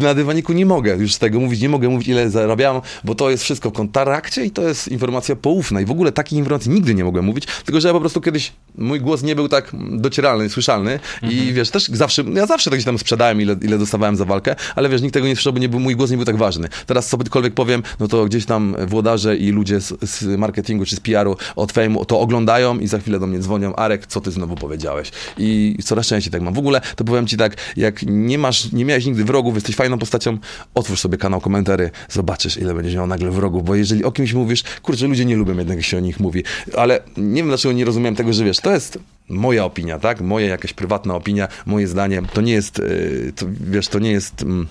na 0.00 0.14
dywaniku 0.14 0.52
nie 0.52 0.66
mogę 0.66 0.96
już 0.96 1.14
z 1.14 1.18
tego 1.18 1.40
mówić, 1.40 1.60
nie 1.60 1.68
mogę 1.68 1.88
mówić 1.88 2.08
ile 2.08 2.30
zarabiam, 2.30 2.80
bo 3.04 3.14
to 3.14 3.30
jest 3.30 3.44
wszystko 3.44 3.70
w 3.70 3.72
kontarakcie 3.72 4.44
i 4.44 4.50
to 4.50 4.62
jest 4.62 4.88
informacja 4.88 5.36
poufna 5.36 5.80
i 5.80 5.84
w 5.84 5.90
ogóle 5.90 6.12
takich 6.12 6.38
informacji 6.38 6.70
nigdy 6.70 6.94
nie 6.94 7.04
mogłem 7.04 7.24
mówić, 7.24 7.46
tylko 7.64 7.80
że 7.80 7.88
ja 7.88 7.94
po 7.94 8.00
prostu 8.00 8.20
kiedyś, 8.20 8.52
mój 8.78 9.00
głos 9.00 9.22
nie 9.22 9.36
był 9.36 9.48
tak 9.48 9.72
docieralny, 9.90 10.48
słyszalny 10.48 11.00
i 11.22 11.52
wiesz, 11.52 11.70
też 11.70 11.88
zawsze, 11.88 12.24
ja 12.34 12.46
zawsze 12.46 12.70
gdzieś 12.70 12.84
tam 12.84 12.98
sprzedałem 12.98 13.40
ile, 13.40 13.56
ile 13.62 13.78
dostawałem 13.78 14.16
za 14.16 14.24
walkę, 14.24 14.56
ale 14.76 14.88
wiesz, 14.88 15.02
nikt 15.02 15.14
tego 15.14 15.26
nie 15.26 15.36
słyszał, 15.36 15.52
bo 15.52 15.58
nie 15.58 15.68
był, 15.68 15.80
mój 15.80 15.96
głos 15.96 16.10
nie 16.10 16.16
był 16.16 16.26
tak 16.26 16.36
ważny. 16.36 16.68
Teraz 16.86 17.08
cokolwiek 17.08 17.54
powiem, 17.54 17.82
no 18.00 18.08
to 18.08 18.24
gdzieś 18.24 18.46
tam 18.46 18.76
włodarze 18.86 19.36
i 19.36 19.50
ludzie 19.50 19.80
z, 19.80 19.94
z 20.02 20.38
marketingu 20.38 20.84
czy 20.84 20.96
z 20.96 21.00
PR-u 21.00 21.36
od 21.56 21.72
fejmu 21.72 22.04
to 22.04 22.20
oglądają 22.20 22.78
i 22.78 22.86
za 22.86 22.98
chwilę 22.98 23.18
do 23.18 23.26
mnie 23.26 23.38
dzwonią, 23.38 23.76
Arek, 23.76 24.06
co 24.06 24.20
ty 24.20 24.30
znowu 24.30 24.54
powiedziałeś? 24.54 25.10
I 25.38 25.76
coraz 25.84 26.06
częściej 26.06 26.32
tak 26.32 26.42
mam. 26.42 26.54
W 26.54 26.58
ogóle 26.58 26.80
to 26.96 27.04
powiem 27.04 27.26
ci 27.26 27.36
tak, 27.36 27.56
jak 27.76 28.02
nie 28.02 28.38
masz, 28.38 28.72
nie 28.72 28.84
miałeś 28.84 28.99
nigdy 29.06 29.24
wrogów, 29.24 29.54
jesteś 29.54 29.76
fajną 29.76 29.98
postacią, 29.98 30.38
otwórz 30.74 31.00
sobie 31.00 31.18
kanał 31.18 31.40
komentary, 31.40 31.90
zobaczysz 32.08 32.56
ile 32.56 32.74
będziesz 32.74 32.94
miał 32.94 33.06
nagle 33.06 33.30
wrogów, 33.30 33.64
bo 33.64 33.74
jeżeli 33.74 34.04
o 34.04 34.12
kimś 34.12 34.32
mówisz, 34.32 34.62
kurczę, 34.82 35.06
ludzie 35.06 35.24
nie 35.24 35.36
lubią 35.36 35.56
jednak, 35.56 35.76
jak 35.76 35.86
się 35.86 35.96
o 35.96 36.00
nich 36.00 36.20
mówi. 36.20 36.44
Ale 36.76 37.00
nie 37.16 37.36
wiem, 37.36 37.48
dlaczego 37.48 37.72
nie 37.72 37.84
rozumiem 37.84 38.16
tego, 38.16 38.32
że 38.32 38.44
wiesz, 38.44 38.60
to 38.60 38.72
jest 38.72 38.98
moja 39.28 39.64
opinia, 39.64 39.98
tak? 39.98 40.20
Moja 40.20 40.46
jakaś 40.46 40.72
prywatna 40.72 41.14
opinia, 41.14 41.48
moje 41.66 41.88
zdanie. 41.88 42.22
To 42.32 42.40
nie 42.40 42.52
jest, 42.52 42.78
yy, 42.78 43.32
to, 43.36 43.46
wiesz, 43.60 43.88
to 43.88 43.98
nie 43.98 44.10
jest... 44.10 44.42
Mm, 44.42 44.66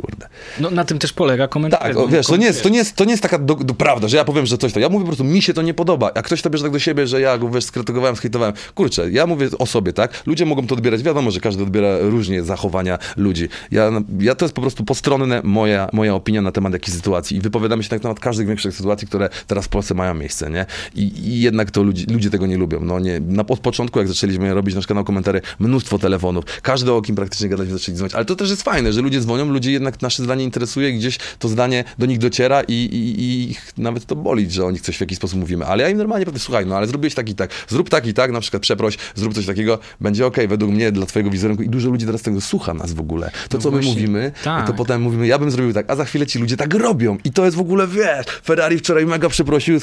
kurde. 0.00 0.28
No 0.60 0.70
na 0.70 0.84
tym 0.84 0.98
też 0.98 1.12
polega 1.12 1.48
komentarz. 1.48 1.80
Tak, 1.80 1.96
o, 1.96 2.08
wiesz, 2.08 2.26
to 2.26 2.36
nie, 2.36 2.46
jest, 2.46 2.62
to, 2.62 2.68
nie 2.68 2.78
jest, 2.78 2.96
to 2.96 3.04
nie 3.04 3.10
jest 3.10 3.22
taka 3.22 3.38
do, 3.38 3.54
do 3.54 3.74
prawda, 3.74 4.08
że 4.08 4.16
ja 4.16 4.24
powiem, 4.24 4.46
że 4.46 4.58
coś 4.58 4.72
to. 4.72 4.80
Ja 4.80 4.88
mówię 4.88 5.04
po 5.04 5.06
prostu, 5.06 5.24
mi 5.24 5.42
się 5.42 5.54
to 5.54 5.62
nie 5.62 5.74
podoba. 5.74 6.10
Jak 6.16 6.26
ktoś 6.26 6.42
to 6.42 6.50
bierze 6.50 6.64
tak 6.64 6.72
do 6.72 6.78
siebie, 6.78 7.06
że 7.06 7.20
ja 7.20 7.38
go 7.38 7.48
wiesz, 7.48 7.64
skrytykowałem, 7.64 8.16
skrytykowałem. 8.16 8.54
Kurczę, 8.74 9.10
ja 9.10 9.26
mówię 9.26 9.48
o 9.58 9.66
sobie, 9.66 9.92
tak? 9.92 10.22
Ludzie 10.26 10.46
mogą 10.46 10.66
to 10.66 10.74
odbierać. 10.74 11.02
Wiadomo, 11.02 11.30
że 11.30 11.40
każdy 11.40 11.62
odbiera 11.62 11.98
różnie 12.00 12.42
zachowania 12.42 12.98
ludzi. 13.16 13.48
Ja, 13.70 13.90
ja 14.20 14.34
to 14.34 14.44
jest 14.44 14.54
po 14.54 14.60
prostu 14.60 14.84
postronne 14.84 15.40
moja, 15.44 15.88
moja 15.92 16.14
opinia 16.14 16.42
na 16.42 16.52
temat 16.52 16.72
jakiejś 16.72 16.96
sytuacji 16.96 17.36
i 17.36 17.40
wypowiadamy 17.40 17.82
się 17.82 17.88
tak 17.88 17.98
na 17.98 18.02
temat 18.02 18.20
każdych 18.20 18.46
większych 18.46 18.74
sytuacji, 18.74 19.08
które 19.08 19.28
teraz 19.46 19.64
w 19.64 19.68
Polsce 19.68 19.94
mają 19.94 20.14
miejsce, 20.14 20.50
nie? 20.50 20.66
I, 20.94 21.28
i 21.28 21.40
jednak 21.40 21.70
to 21.70 21.82
ludzie, 21.82 22.04
ludzie 22.12 22.30
tego 22.30 22.46
nie 22.46 22.56
lubią. 22.56 22.80
No 22.80 22.98
nie, 22.98 23.20
na, 23.20 23.46
od 23.46 23.60
początku, 23.60 23.98
jak 23.98 24.08
zaczęliśmy 24.08 24.54
robić 24.54 24.74
nasz 24.74 24.86
kanał 24.86 25.04
komentary, 25.04 25.40
mnóstwo 25.58 25.98
telefonów. 25.98 26.44
Każdy 26.62 26.92
o 26.92 27.02
kim 27.02 27.16
praktycznie 27.16 27.48
gadać 27.48 27.68
zaczęli 27.68 27.96
dzwonić. 27.96 28.14
Ale 28.14 28.24
to 28.24 28.36
też 28.36 28.50
jest 28.50 28.62
fajne, 28.62 28.92
że 28.92 29.00
ludzie 29.00 29.20
dzwonią, 29.20 29.44
ludzie 29.44 29.72
jednak 29.72 29.87
nasze 30.02 30.22
zdanie 30.22 30.44
interesuje, 30.44 30.92
gdzieś 30.92 31.18
to 31.38 31.48
zdanie 31.48 31.84
do 31.98 32.06
nich 32.06 32.18
dociera 32.18 32.62
i, 32.62 32.72
i, 32.72 33.20
i 33.22 33.50
ich 33.50 33.72
nawet 33.78 34.06
to 34.06 34.16
boli, 34.16 34.50
że 34.50 34.64
o 34.64 34.70
nich 34.70 34.80
coś 34.80 34.96
w 34.96 35.00
jakiś 35.00 35.18
sposób 35.18 35.40
mówimy. 35.40 35.66
Ale 35.66 35.82
ja 35.82 35.88
im 35.88 35.98
normalnie 35.98 36.26
powiem, 36.26 36.40
słuchaj, 36.40 36.66
no 36.66 36.76
ale 36.76 36.86
zrobiłeś 36.86 37.14
tak 37.14 37.28
i 37.28 37.34
tak, 37.34 37.50
zrób 37.68 37.90
tak 37.90 38.06
i 38.06 38.14
tak, 38.14 38.32
na 38.32 38.40
przykład 38.40 38.62
przeproś, 38.62 38.96
zrób 39.14 39.34
coś 39.34 39.46
takiego, 39.46 39.78
będzie 40.00 40.26
okej, 40.26 40.48
według 40.48 40.72
mnie, 40.72 40.92
dla 40.92 41.06
twojego 41.06 41.30
wizerunku 41.30 41.62
i 41.62 41.68
dużo 41.68 41.90
ludzi 41.90 42.06
teraz 42.06 42.22
tego 42.22 42.40
słucha 42.40 42.74
nas 42.74 42.92
w 42.92 43.00
ogóle. 43.00 43.30
To, 43.48 43.56
No 43.56 43.62
co 43.62 43.70
my 43.70 43.76
właśnie, 43.76 43.92
mówimy, 43.92 44.32
tak. 44.44 44.66
to 44.66 44.74
potem 44.74 45.02
mówimy, 45.02 45.26
ja 45.26 45.38
bym 45.38 45.50
zrobił 45.50 45.72
tak, 45.72 45.90
a 45.90 45.96
za 45.96 46.04
chwilę 46.04 46.26
ci 46.26 46.38
ludzie 46.38 46.56
tak 46.56 46.74
robią 46.74 47.18
i 47.24 47.32
to 47.32 47.44
jest 47.44 47.56
w 47.56 47.60
ogóle, 47.60 47.86
wiesz, 47.88 48.26
Ferrari 48.44 48.78
wczoraj 48.78 49.06
mega 49.06 49.28
przeprosił, 49.28 49.78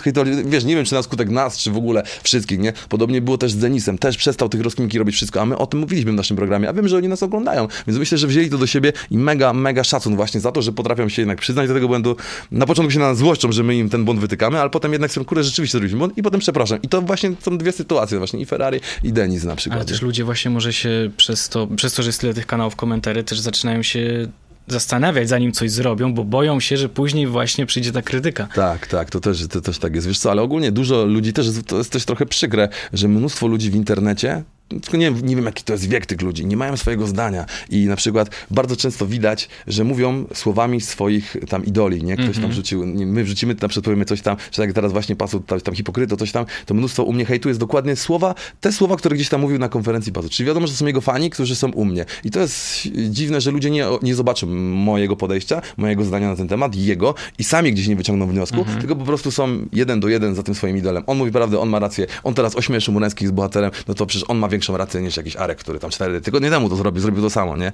wiesz, 0.46 0.64
nie 0.64 0.76
wiem, 0.76 0.86
czy 0.86 0.94
na 0.94 1.04
skutek 1.04 1.30
nas, 1.30 1.58
czy 1.58 1.72
w 1.72 1.78
ogóle 1.78 2.04
wszystkich, 2.24 2.60
nie? 2.60 2.74
Podobnie 2.90 3.22
było 3.22 3.38
też 3.38 3.52
z 3.52 3.58
Denisem, 3.58 3.98
też 3.98 4.18
przestał 4.18 4.50
tych 4.50 4.62
rozkminki 4.62 5.00
robić 5.00 5.16
wszystko, 5.16 5.42
a 5.42 5.46
my 5.46 5.58
o 5.58 5.68
tym 5.68 5.80
mówiliśmy 5.80 6.12
w 6.12 6.16
naszym 6.16 6.38
programie, 6.38 6.70
a 6.70 6.74
wiem, 6.74 6.88
że 6.88 6.98
oni 6.98 7.08
nas 7.08 7.24
oglądają, 7.24 7.68
więc 7.88 8.00
myślę, 8.00 8.18
że 8.18 8.28
wzięli 8.28 8.50
to 8.50 8.58
do 8.58 8.68
siebie 8.68 8.94
i 9.12 9.18
mega, 9.18 9.54
mega 9.54 9.84
szacun 9.96 10.16
właśnie 10.16 10.40
za 10.40 10.52
to, 10.52 10.62
że 10.62 10.72
potrafią 10.72 11.10
się 11.10 11.22
jednak 11.22 11.42
przyznać 11.42 11.68
do 11.68 11.74
tego 11.74 11.88
błędu. 11.88 12.16
Na 12.52 12.66
początku 12.66 12.92
się 12.92 13.00
na 13.00 13.10
nas 13.10 13.18
złoszczą, 13.18 13.52
że 13.52 13.64
my 13.64 13.75
im 13.75 13.90
ten 13.90 14.06
błąd 14.06 14.20
wytykamy, 14.20 14.62
ale 14.62 14.70
potem 14.70 14.92
jednak 14.92 15.12
są, 15.12 15.25
kurde, 15.25 15.44
rzeczywiście 15.44 15.72
zrobiliśmy 15.72 15.98
błąd 15.98 16.18
i 16.18 16.24
potem 16.24 16.40
przepraszam. 16.40 16.82
I 16.82 16.88
to 16.88 17.02
właśnie 17.02 17.32
są 17.40 17.58
dwie 17.58 17.72
sytuacje 17.72 18.18
właśnie, 18.18 18.40
i 18.40 18.46
Ferrari, 18.46 18.80
i 19.04 19.14
Denis 19.14 19.44
na 19.44 19.56
przykład. 19.56 19.80
Ale 19.80 19.86
też 19.86 20.02
ludzie 20.02 20.24
właśnie 20.24 20.52
może 20.52 20.74
się 20.74 21.12
przez 21.18 21.50
to, 21.50 21.68
przez 21.68 21.94
to, 21.94 22.04
że 22.04 22.10
jest 22.10 22.22
tyle 22.22 22.34
tych 22.34 22.46
kanałów 22.46 22.75
komentarzy, 22.75 23.24
też 23.24 23.40
zaczynają 23.40 23.84
się 23.84 24.28
zastanawiać, 24.68 25.30
zanim 25.30 25.52
coś 25.52 25.72
zrobią, 25.72 26.14
bo 26.14 26.24
boją 26.24 26.60
się, 26.60 26.78
że 26.78 26.90
później 26.90 27.28
właśnie 27.28 27.66
przyjdzie 27.66 27.92
ta 27.92 28.02
krytyka. 28.02 28.48
Tak, 28.56 28.88
tak, 28.88 29.10
to 29.10 29.20
też, 29.20 29.48
to 29.48 29.62
też 29.62 29.80
tak 29.80 29.96
jest. 29.96 30.08
Wiesz 30.08 30.20
co, 30.20 30.32
ale 30.32 30.42
ogólnie 30.42 30.72
dużo 30.72 31.06
ludzi 31.06 31.34
też, 31.34 31.48
to 31.68 31.78
jest 31.78 31.92
też 31.92 32.06
trochę 32.06 32.25
przykre, 32.25 32.70
że 32.94 33.08
mnóstwo 33.08 33.48
ludzi 33.48 33.72
w 33.72 33.75
internecie 33.75 34.44
tylko 34.68 34.98
nie, 34.98 35.12
nie 35.12 35.36
wiem, 35.36 35.46
jaki 35.46 35.64
to 35.64 35.74
jest 35.74 35.90
wiek 35.90 36.06
tych 36.06 36.22
ludzi, 36.22 36.46
nie 36.46 36.58
mają 36.58 36.78
swojego 36.78 37.08
zdania 37.08 37.46
i 37.70 37.86
na 37.86 37.96
przykład 37.96 38.30
bardzo 38.52 38.76
często 38.76 39.08
widać, 39.08 39.50
że 39.68 39.84
mówią 39.84 40.26
słowami 40.34 40.82
swoich 40.82 41.38
tam 41.50 41.66
idoli, 41.66 42.04
nie? 42.04 42.18
Ktoś 42.18 42.40
tam 42.40 42.50
wrzucił, 42.50 42.86
nie, 42.86 43.06
my 43.06 43.24
wrzucimy, 43.24 43.56
na 43.62 43.68
przykład 43.68 43.86
powiemy 43.86 44.06
coś 44.06 44.22
tam, 44.22 44.38
że 44.52 44.62
tak 44.62 44.74
teraz 44.74 44.92
właśnie 44.92 45.16
pasu, 45.16 45.40
tam, 45.40 45.62
tam 45.62 45.76
hipokryto, 45.76 46.18
coś 46.18 46.32
tam, 46.32 46.46
to 46.66 46.74
mnóstwo 46.74 47.04
u 47.04 47.14
mnie 47.14 47.26
hejtu 47.26 47.50
jest 47.50 47.60
dokładnie 47.60 47.96
słowa, 47.96 48.36
te 48.62 48.72
słowa, 48.72 48.96
które 48.96 49.16
gdzieś 49.16 49.30
tam 49.30 49.42
mówił 49.42 49.60
na 49.60 49.70
konferencji 49.70 50.12
pasu. 50.12 50.30
Czyli 50.30 50.48
wiadomo, 50.48 50.68
że 50.68 50.74
są 50.74 50.86
jego 50.86 51.02
fani, 51.02 51.30
którzy 51.30 51.56
są 51.56 51.72
u 51.72 51.86
mnie. 51.86 52.06
I 52.24 52.32
to 52.32 52.40
jest 52.40 52.88
dziwne, 53.10 53.42
że 53.42 53.52
ludzie 53.52 53.70
nie, 53.70 53.86
nie 54.02 54.16
zobaczą 54.16 54.48
mojego 54.48 55.16
podejścia, 55.16 55.62
mojego 55.78 56.04
zdania 56.04 56.30
na 56.30 56.36
ten 56.36 56.48
temat, 56.48 56.76
jego 56.76 57.16
i 57.40 57.44
sami 57.44 57.74
gdzieś 57.74 57.88
nie 57.88 57.96
wyciągną 57.96 58.28
wniosku, 58.28 58.66
tylko 58.80 58.96
po 58.96 59.06
prostu 59.06 59.32
są 59.32 59.66
jeden 59.74 60.00
do 60.00 60.08
jeden 60.08 60.36
za 60.36 60.44
tym 60.44 60.56
swoim 60.56 60.78
idolem. 60.78 61.04
On 61.08 61.18
mówi 61.18 61.32
prawdę, 61.32 61.60
on 61.60 61.70
ma 61.70 61.80
rację, 61.80 62.08
on 62.24 62.34
teraz 62.34 62.56
ośmieszy 62.56 62.92
Murańskich 62.92 63.28
z 63.28 63.32
bohaterem, 63.32 63.72
no 63.88 63.94
to 63.94 64.06
przecież 64.06 64.30
on 64.30 64.38
ma 64.38 64.48
większą 64.56 64.78
rację 64.78 65.02
niż 65.02 65.18
jakiś 65.18 65.36
Arek, 65.36 65.58
który 65.58 65.80
tam 65.80 65.90
cztery 65.90 66.22
tygodnie 66.22 66.50
temu 66.50 66.70
to 66.70 66.76
zrobił, 66.76 67.02
zrobił 67.02 67.22
to 67.22 67.30
samo, 67.30 67.58
nie? 67.58 67.72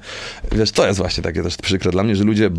Wiesz, 0.51 0.71
to 0.71 0.87
jest 0.87 0.99
właśnie 0.99 1.23
takie 1.23 1.43
też 1.43 1.57
przykre 1.57 1.91
dla 1.91 2.03
mnie, 2.03 2.15
że 2.15 2.23
ludzie 2.23 2.49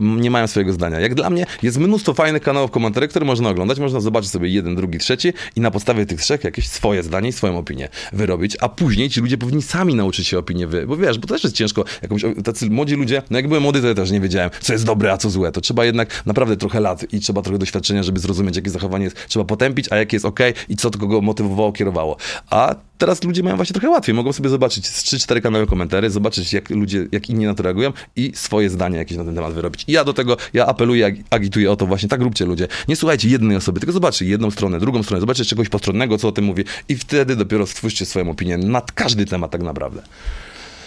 nie 0.00 0.30
mają 0.30 0.46
swojego 0.46 0.72
zdania. 0.72 1.00
Jak 1.00 1.14
dla 1.14 1.30
mnie 1.30 1.46
jest 1.62 1.78
mnóstwo 1.78 2.14
fajnych 2.14 2.42
kanałów 2.42 2.70
komentarzy, 2.70 3.08
które 3.08 3.26
można 3.26 3.48
oglądać, 3.48 3.78
można 3.78 4.00
zobaczyć 4.00 4.30
sobie 4.30 4.48
jeden, 4.48 4.76
drugi, 4.76 4.98
trzeci 4.98 5.32
i 5.56 5.60
na 5.60 5.70
podstawie 5.70 6.06
tych 6.06 6.20
trzech 6.20 6.44
jakieś 6.44 6.68
swoje 6.68 7.02
zdanie 7.02 7.28
i 7.28 7.32
swoją 7.32 7.58
opinię 7.58 7.88
wyrobić, 8.12 8.56
a 8.60 8.68
później 8.68 9.10
ci 9.10 9.20
ludzie 9.20 9.38
powinni 9.38 9.62
sami 9.62 9.94
nauczyć 9.94 10.26
się 10.26 10.38
opinię 10.38 10.66
wy, 10.66 10.86
bo 10.86 10.96
wiesz, 10.96 11.18
bo 11.18 11.26
też 11.26 11.44
jest 11.44 11.56
ciężko, 11.56 11.84
jakąś, 12.02 12.22
tacy 12.44 12.70
młodzi 12.70 12.94
ludzie, 12.94 13.22
no 13.30 13.38
jak 13.38 13.48
byłem 13.48 13.62
młody, 13.62 13.80
to 13.80 13.88
ja 13.88 13.94
też 13.94 14.10
nie 14.10 14.20
wiedziałem, 14.20 14.50
co 14.60 14.72
jest 14.72 14.84
dobre, 14.84 15.12
a 15.12 15.16
co 15.16 15.30
złe, 15.30 15.52
to 15.52 15.60
trzeba 15.60 15.84
jednak 15.84 16.22
naprawdę 16.26 16.56
trochę 16.56 16.80
lat 16.80 17.12
i 17.12 17.20
trzeba 17.20 17.42
trochę 17.42 17.58
doświadczenia, 17.58 18.02
żeby 18.02 18.20
zrozumieć, 18.20 18.56
jakie 18.56 18.70
zachowanie 18.70 19.04
jest, 19.04 19.26
trzeba 19.28 19.44
potępić, 19.44 19.92
a 19.92 19.96
jakie 19.96 20.16
jest 20.16 20.26
ok 20.26 20.40
i 20.68 20.76
co 20.76 20.90
kogo 20.90 21.20
motywowało, 21.20 21.72
kierowało. 21.72 22.16
A 22.50 22.74
teraz 22.98 23.24
ludzie 23.24 23.42
mają 23.42 23.56
właśnie 23.56 23.72
trochę 23.74 23.88
łatwiej, 23.90 24.14
mogą 24.14 24.32
sobie 24.32 24.48
zobaczyć 24.48 24.86
z 24.86 25.04
3-4 25.04 25.40
kanały 25.40 25.66
komentarzy, 25.66 26.10
zobaczyć 26.10 26.52
jak 26.52 26.70
ludzie, 26.70 27.06
jak 27.12 27.30
inni 27.30 27.44
na 27.44 27.54
to 27.54 27.62
reagują 27.62 27.92
i 28.16 28.32
swoje 28.34 28.70
zdanie 28.70 28.98
jakieś 28.98 29.18
na 29.18 29.24
ten 29.24 29.34
temat 29.34 29.52
wyrobić. 29.54 29.84
I 29.88 29.92
ja 29.92 30.04
do 30.04 30.12
tego, 30.12 30.36
ja 30.54 30.66
apeluję, 30.66 31.06
ag- 31.06 31.22
agituję 31.30 31.70
o 31.70 31.76
to 31.76 31.86
właśnie, 31.86 32.08
tak 32.08 32.20
róbcie 32.20 32.44
ludzie. 32.44 32.68
Nie 32.88 32.96
słuchajcie 32.96 33.28
jednej 33.28 33.56
osoby, 33.56 33.80
tylko 33.80 33.92
zobaczcie 33.92 34.24
jedną 34.24 34.50
stronę, 34.50 34.80
drugą 34.80 35.02
stronę, 35.02 35.20
zobaczcie 35.20 35.44
czegoś 35.44 35.68
postronnego, 35.68 36.18
co 36.18 36.28
o 36.28 36.32
tym 36.32 36.44
mówi 36.44 36.64
i 36.88 36.96
wtedy 36.96 37.36
dopiero 37.36 37.66
stwórzcie 37.66 38.06
swoją 38.06 38.30
opinię 38.30 38.58
na 38.58 38.82
każdy 38.94 39.26
temat 39.26 39.50
tak 39.50 39.62
naprawdę. 39.62 40.02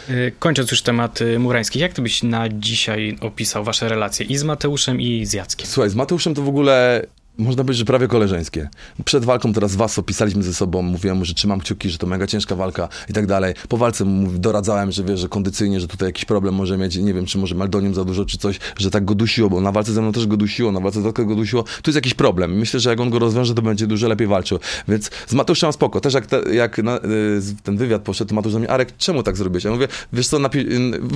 Y, 0.09 0.31
Kończąc 0.39 0.71
już 0.71 0.81
temat 0.81 1.21
y, 1.21 1.39
murańskich, 1.39 1.81
jak 1.81 1.93
ty 1.93 2.01
byś 2.01 2.23
na 2.23 2.49
dzisiaj 2.49 3.17
opisał 3.21 3.63
wasze 3.63 3.89
relacje 3.89 4.25
i 4.25 4.37
z 4.37 4.43
Mateuszem 4.43 5.01
i 5.01 5.25
z 5.25 5.33
Jackiem? 5.33 5.67
Słuchaj, 5.67 5.89
z 5.89 5.95
Mateuszem 5.95 6.33
to 6.33 6.41
w 6.41 6.47
ogóle 6.49 7.05
można 7.41 7.63
powiedzieć, 7.63 7.79
że 7.79 7.85
prawie 7.85 8.07
koleżeńskie. 8.07 8.69
Przed 9.05 9.25
walką 9.25 9.53
teraz 9.53 9.75
was 9.75 9.99
opisaliśmy 9.99 10.43
ze 10.43 10.53
sobą, 10.53 10.81
mówiłem 10.81 11.17
mu, 11.17 11.25
że 11.25 11.33
trzymam 11.33 11.59
kciuki, 11.59 11.89
że 11.89 11.97
to 11.97 12.07
mega 12.07 12.27
ciężka 12.27 12.55
walka 12.55 12.89
i 13.09 13.13
tak 13.13 13.25
dalej. 13.27 13.53
Po 13.69 13.77
walce 13.77 14.05
mu 14.05 14.31
doradzałem, 14.31 14.91
że 14.91 15.03
wiesz, 15.03 15.19
że 15.19 15.29
kondycyjnie, 15.29 15.79
że 15.79 15.87
tutaj 15.87 16.07
jakiś 16.09 16.25
problem 16.25 16.55
może 16.55 16.77
mieć, 16.77 16.95
nie 16.95 17.13
wiem, 17.13 17.25
czy 17.25 17.37
może 17.37 17.55
Maldonium 17.55 17.93
za 17.93 18.05
dużo, 18.05 18.25
czy 18.25 18.37
coś, 18.37 18.59
że 18.77 18.91
tak 18.91 19.05
go 19.05 19.15
dusiło, 19.15 19.49
bo 19.49 19.61
na 19.61 19.71
walce 19.71 19.93
ze 19.93 20.01
mną 20.01 20.11
też 20.11 20.27
go 20.27 20.37
dusiło, 20.37 20.71
na 20.71 20.79
walce 20.79 20.99
z 20.99 21.03
Dotką 21.03 21.25
go 21.25 21.35
dusiło. 21.35 21.63
Tu 21.63 21.81
jest 21.91 21.95
jakiś 21.95 22.13
problem. 22.13 22.51
Myślę, 22.57 22.79
że 22.79 22.89
jak 22.89 22.99
on 22.99 23.09
go 23.09 23.19
rozwiąże, 23.19 23.53
to 23.55 23.61
będzie 23.61 23.87
dużo 23.87 24.07
lepiej 24.07 24.27
walczył. 24.27 24.59
Więc 24.87 25.09
z 25.27 25.33
Mateuszem 25.33 25.73
spoko. 25.73 26.01
Też 26.01 26.13
jak, 26.13 26.25
te, 26.25 26.41
jak 26.53 26.77
na, 26.77 26.97
y, 26.97 27.01
ten 27.63 27.77
wywiad 27.77 28.01
poszedł, 28.01 28.29
to 28.29 28.35
Mateusz 28.35 28.53
do 28.53 28.59
mnie, 28.59 28.69
Arek, 28.69 28.97
czemu 28.97 29.23
tak 29.23 29.37
zrobiłeś? 29.37 29.63
Ja 29.63 29.71
mówię, 29.71 29.87
wiesz 30.13 30.27
co, 30.27 30.39
napi 30.39 30.65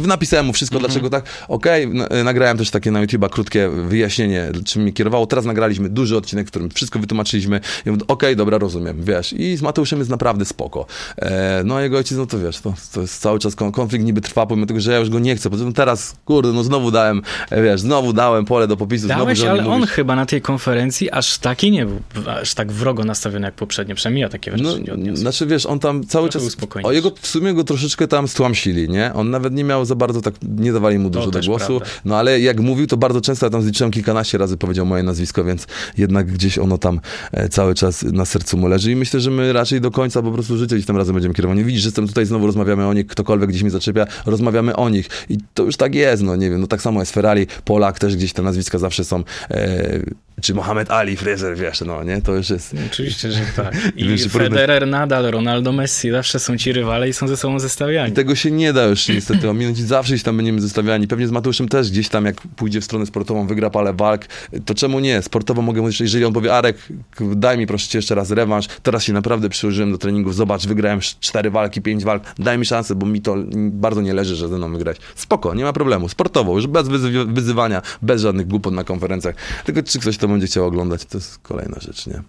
napisałem 0.08 0.46
mu 0.46 0.53
wszystko, 0.53 0.77
Mhm. 0.77 0.91
dlaczego 0.91 1.10
tak. 1.10 1.25
Okej, 1.48 1.88
na- 1.88 2.24
nagrałem 2.24 2.58
też 2.58 2.70
takie 2.72 2.91
na 2.91 3.05
YouTube'a 3.05 3.29
krótkie 3.29 3.70
wyjaśnienie, 3.70 4.51
czym 4.65 4.82
mnie 4.82 4.91
kierowało. 4.94 5.25
Teraz 5.27 5.46
nagraliśmy 5.46 5.89
duży 6.15 6.25
odcinek, 6.25 6.48
w 6.48 6.50
którym 6.50 6.69
wszystko 6.69 7.00
wytłumaczyliśmy. 7.00 7.60
I 7.86 7.89
mówię, 7.91 8.03
okej, 8.07 8.36
dobra, 8.36 8.57
rozumiem, 8.57 9.03
wiesz. 9.03 9.34
I 9.34 9.57
z 9.57 9.62
Mateuszem 9.62 10.00
jest 10.00 10.12
naprawdę 10.12 10.45
spoko. 10.45 10.86
E, 11.17 11.62
no 11.65 11.75
a 11.75 11.81
jego 11.81 11.98
ojciec, 11.98 12.17
no 12.17 12.25
to 12.25 12.39
wiesz, 12.39 12.60
to, 12.60 12.74
to 12.93 13.01
jest 13.01 13.22
cały 13.22 13.39
czas 13.39 13.55
kon- 13.55 13.72
konflikt 13.72 14.05
niby 14.05 14.22
trwa, 14.22 14.45
pomimo 14.45 14.67
tego, 14.67 14.79
że 14.79 14.91
ja 14.91 14.98
już 15.00 15.10
go 15.10 15.19
nie 15.19 15.36
chcę. 15.36 15.50
Poza 15.50 15.63
tym 15.63 15.74
teraz, 15.74 16.15
kurde, 16.25 16.51
no 16.53 16.63
znowu 16.63 16.91
dałem, 16.91 17.22
e, 17.50 17.62
wiesz, 17.63 17.81
znowu 17.81 18.13
dałem 18.13 18.45
pole 18.45 18.67
do 18.67 18.77
popisu. 18.77 19.07
Dałeś, 19.07 19.39
znowu, 19.39 19.51
ale 19.51 19.67
on 19.67 19.86
chyba 19.88 20.15
na 20.15 20.25
tej 20.25 20.41
konferencji 20.41 21.12
aż 21.12 21.38
taki 21.38 21.72
nie 21.72 21.86
był, 21.86 22.00
aż 22.41 22.53
tak 22.53 22.72
wrogo 22.72 23.03
nastawiony 23.03 23.45
jak 23.45 23.55
poprzednio. 23.55 23.95
Przynajmniej 23.95 24.22
ja 24.22 24.29
takie 24.29 24.51
No, 24.51 24.57
wrażenie 24.57 24.84
nie 24.84 24.93
odniosłem. 24.93 25.17
znaczy 25.17 25.45
wiesz, 25.45 25.65
on 25.65 25.79
tam 25.79 26.03
cały 26.03 26.29
Trochę 26.29 26.48
czas. 26.50 26.57
O 26.84 26.91
jego 26.91 27.12
w 27.22 27.27
sumie 27.27 27.53
go 27.53 27.63
troszeczkę 27.63 28.07
tam 28.07 28.27
stłamsili, 28.27 28.89
nie? 28.89 29.13
On 29.13 29.29
nawet 29.29 29.53
nie 29.53 29.63
miał 29.63 29.86
za 29.86 29.95
bardzo 29.95 30.22
tak, 30.22 30.34
nie 30.57 30.74
dawali 30.74 31.00
mu 31.00 31.10
dużo 31.10 31.31
do 31.31 31.39
głosu. 31.41 31.77
prawda. 31.79 31.95
No 32.05 32.17
ale 32.17 32.39
jak 32.39 32.60
mówił, 32.60 32.88
to 32.88 32.98
bardzo 32.98 33.22
często 33.22 33.45
ja 33.45 33.50
tam 33.50 33.62
zliczyłem 33.62 33.91
kilkanaście 33.91 34.38
razy 34.38 34.57
powiedział 34.57 34.86
moje 34.86 35.03
nazwisko, 35.03 35.43
więc 35.43 35.67
jednak 35.97 36.31
gdzieś 36.31 36.57
ono 36.57 36.77
tam 36.77 36.99
e, 37.31 37.49
cały 37.49 37.75
czas 37.75 38.03
na 38.03 38.25
sercu 38.25 38.57
mu 38.57 38.67
leży 38.67 38.91
i 38.91 38.95
myślę, 38.95 39.19
że 39.19 39.31
my 39.31 39.53
raczej 39.53 39.81
do 39.81 39.91
końca 39.91 40.21
po 40.21 40.31
prostu 40.31 40.57
życia 40.57 40.75
gdzieś 40.75 40.85
tam 40.85 40.97
razem 40.97 41.13
będziemy 41.13 41.33
kierowani. 41.35 41.63
Widzisz, 41.63 41.81
że 41.81 41.87
jestem 41.87 42.07
tutaj, 42.07 42.25
znowu 42.25 42.45
rozmawiamy 42.45 42.87
o 42.87 42.93
nich, 42.93 43.07
ktokolwiek 43.07 43.49
gdzieś 43.49 43.61
mnie 43.61 43.71
zaczepia, 43.71 44.07
rozmawiamy 44.25 44.75
o 44.75 44.89
nich 44.89 45.09
i 45.29 45.37
to 45.53 45.63
już 45.63 45.77
tak 45.77 45.95
jest, 45.95 46.23
no 46.23 46.35
nie 46.35 46.49
wiem, 46.49 46.61
no 46.61 46.67
tak 46.67 46.81
samo 46.81 46.99
jest 46.99 47.11
Ferrari, 47.11 47.47
Polak, 47.65 47.99
też 47.99 48.15
gdzieś 48.15 48.33
te 48.33 48.41
nazwiska 48.41 48.77
zawsze 48.77 49.03
są, 49.03 49.23
e, 49.51 49.99
czy 50.41 50.53
Mohamed 50.53 50.91
Ali, 50.91 51.17
Fraser, 51.17 51.57
wiesz, 51.57 51.81
no 51.81 52.03
nie, 52.03 52.21
to 52.21 52.33
już 52.35 52.49
jest... 52.49 52.75
Oczywiście, 52.91 53.31
że 53.31 53.39
tak. 53.55 53.75
I 53.95 54.07
Wiesz, 54.07 54.27
Federer, 54.27 54.87
Nadal, 54.87 55.31
Ronaldo, 55.31 55.71
Messi, 55.71 56.11
zawsze 56.11 56.39
są 56.39 56.57
ci 56.57 56.73
rywale 56.73 57.09
i 57.09 57.13
są 57.13 57.27
ze 57.27 57.37
sobą 57.37 57.59
zestawiani. 57.59 58.13
Tego 58.13 58.35
się 58.35 58.51
nie 58.51 58.73
da 58.73 58.83
już 58.85 59.07
niestety 59.07 59.49
ominąć. 59.49 59.79
Zawsze 59.79 60.13
gdzieś 60.13 60.23
tam 60.23 60.37
będziemy 60.37 60.61
zestawiani. 60.61 61.07
Pewnie 61.07 61.27
z 61.27 61.31
Mateuszem 61.31 61.67
też 61.69 61.91
gdzieś 61.91 62.09
tam, 62.09 62.25
jak 62.25 62.41
pójdzie 62.41 62.81
w 62.81 62.83
stronę 62.85 63.05
sportową, 63.05 63.47
wygra 63.47 63.69
parę 63.69 63.93
walk, 63.93 64.25
to 64.65 64.75
czemu 64.75 64.99
nie? 64.99 65.21
Sportowo 65.21 65.61
mogę 65.61 65.81
mówić, 65.81 65.97
że 65.97 66.03
jeżeli 66.03 66.25
on 66.25 66.33
powie, 66.33 66.53
Arek, 66.53 66.77
daj 67.19 67.57
mi 67.57 67.67
proszę 67.67 67.87
cię 67.87 67.97
jeszcze 67.97 68.15
raz 68.15 68.31
rewanż, 68.31 68.67
teraz 68.83 69.03
się 69.03 69.13
naprawdę 69.13 69.49
przyłożyłem 69.49 69.91
do 69.91 69.97
treningów, 69.97 70.35
zobacz, 70.35 70.67
wygrałem 70.67 70.99
cztery 70.99 71.51
walki, 71.51 71.81
pięć 71.81 72.03
walk, 72.03 72.23
daj 72.39 72.57
mi 72.57 72.65
szansę, 72.65 72.95
bo 72.95 73.05
mi 73.05 73.21
to 73.21 73.35
bardzo 73.55 74.01
nie 74.01 74.13
leży, 74.13 74.35
że 74.35 74.47
ze 74.47 74.57
mną 74.57 74.71
wygrać. 74.73 74.97
Spoko, 75.15 75.53
nie 75.53 75.63
ma 75.63 75.73
problemu. 75.73 76.09
Sportowo, 76.09 76.55
już 76.55 76.67
bez 76.67 76.87
wyzy- 76.87 77.33
wyzywania, 77.33 77.81
bez 78.01 78.21
żadnych 78.21 78.47
głupot 78.47 78.73
na 78.73 78.83
konferencjach. 78.83 79.35
Tylko 79.65 79.83
czy 79.83 79.99
ktoś 79.99 80.17
to 80.17 80.25
będzie 80.27 80.48
chciał 80.48 80.65
oglądać, 80.65 81.05
to 81.05 81.17
jest 81.17 81.38
kolejna 81.38 81.79
rzecz, 81.79 82.08
nie? 82.08 82.22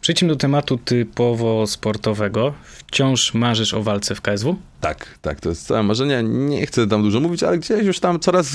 Przejdźmy 0.00 0.28
do 0.28 0.36
tematu 0.36 0.78
typowo 0.78 1.66
sportowego. 1.66 2.54
Wciąż 2.86 3.34
marzysz 3.34 3.74
o 3.74 3.82
walce 3.82 4.14
w 4.14 4.20
KSW? 4.20 4.56
Tak, 4.80 5.18
tak, 5.22 5.40
to 5.40 5.48
jest 5.48 5.66
całe 5.66 5.82
marzenie. 5.82 6.22
Nie 6.22 6.66
chcę 6.66 6.86
tam 6.86 7.02
dużo 7.02 7.20
mówić, 7.20 7.42
ale 7.42 7.58
gdzieś 7.58 7.84
już 7.84 8.00
tam 8.00 8.20
coraz, 8.20 8.52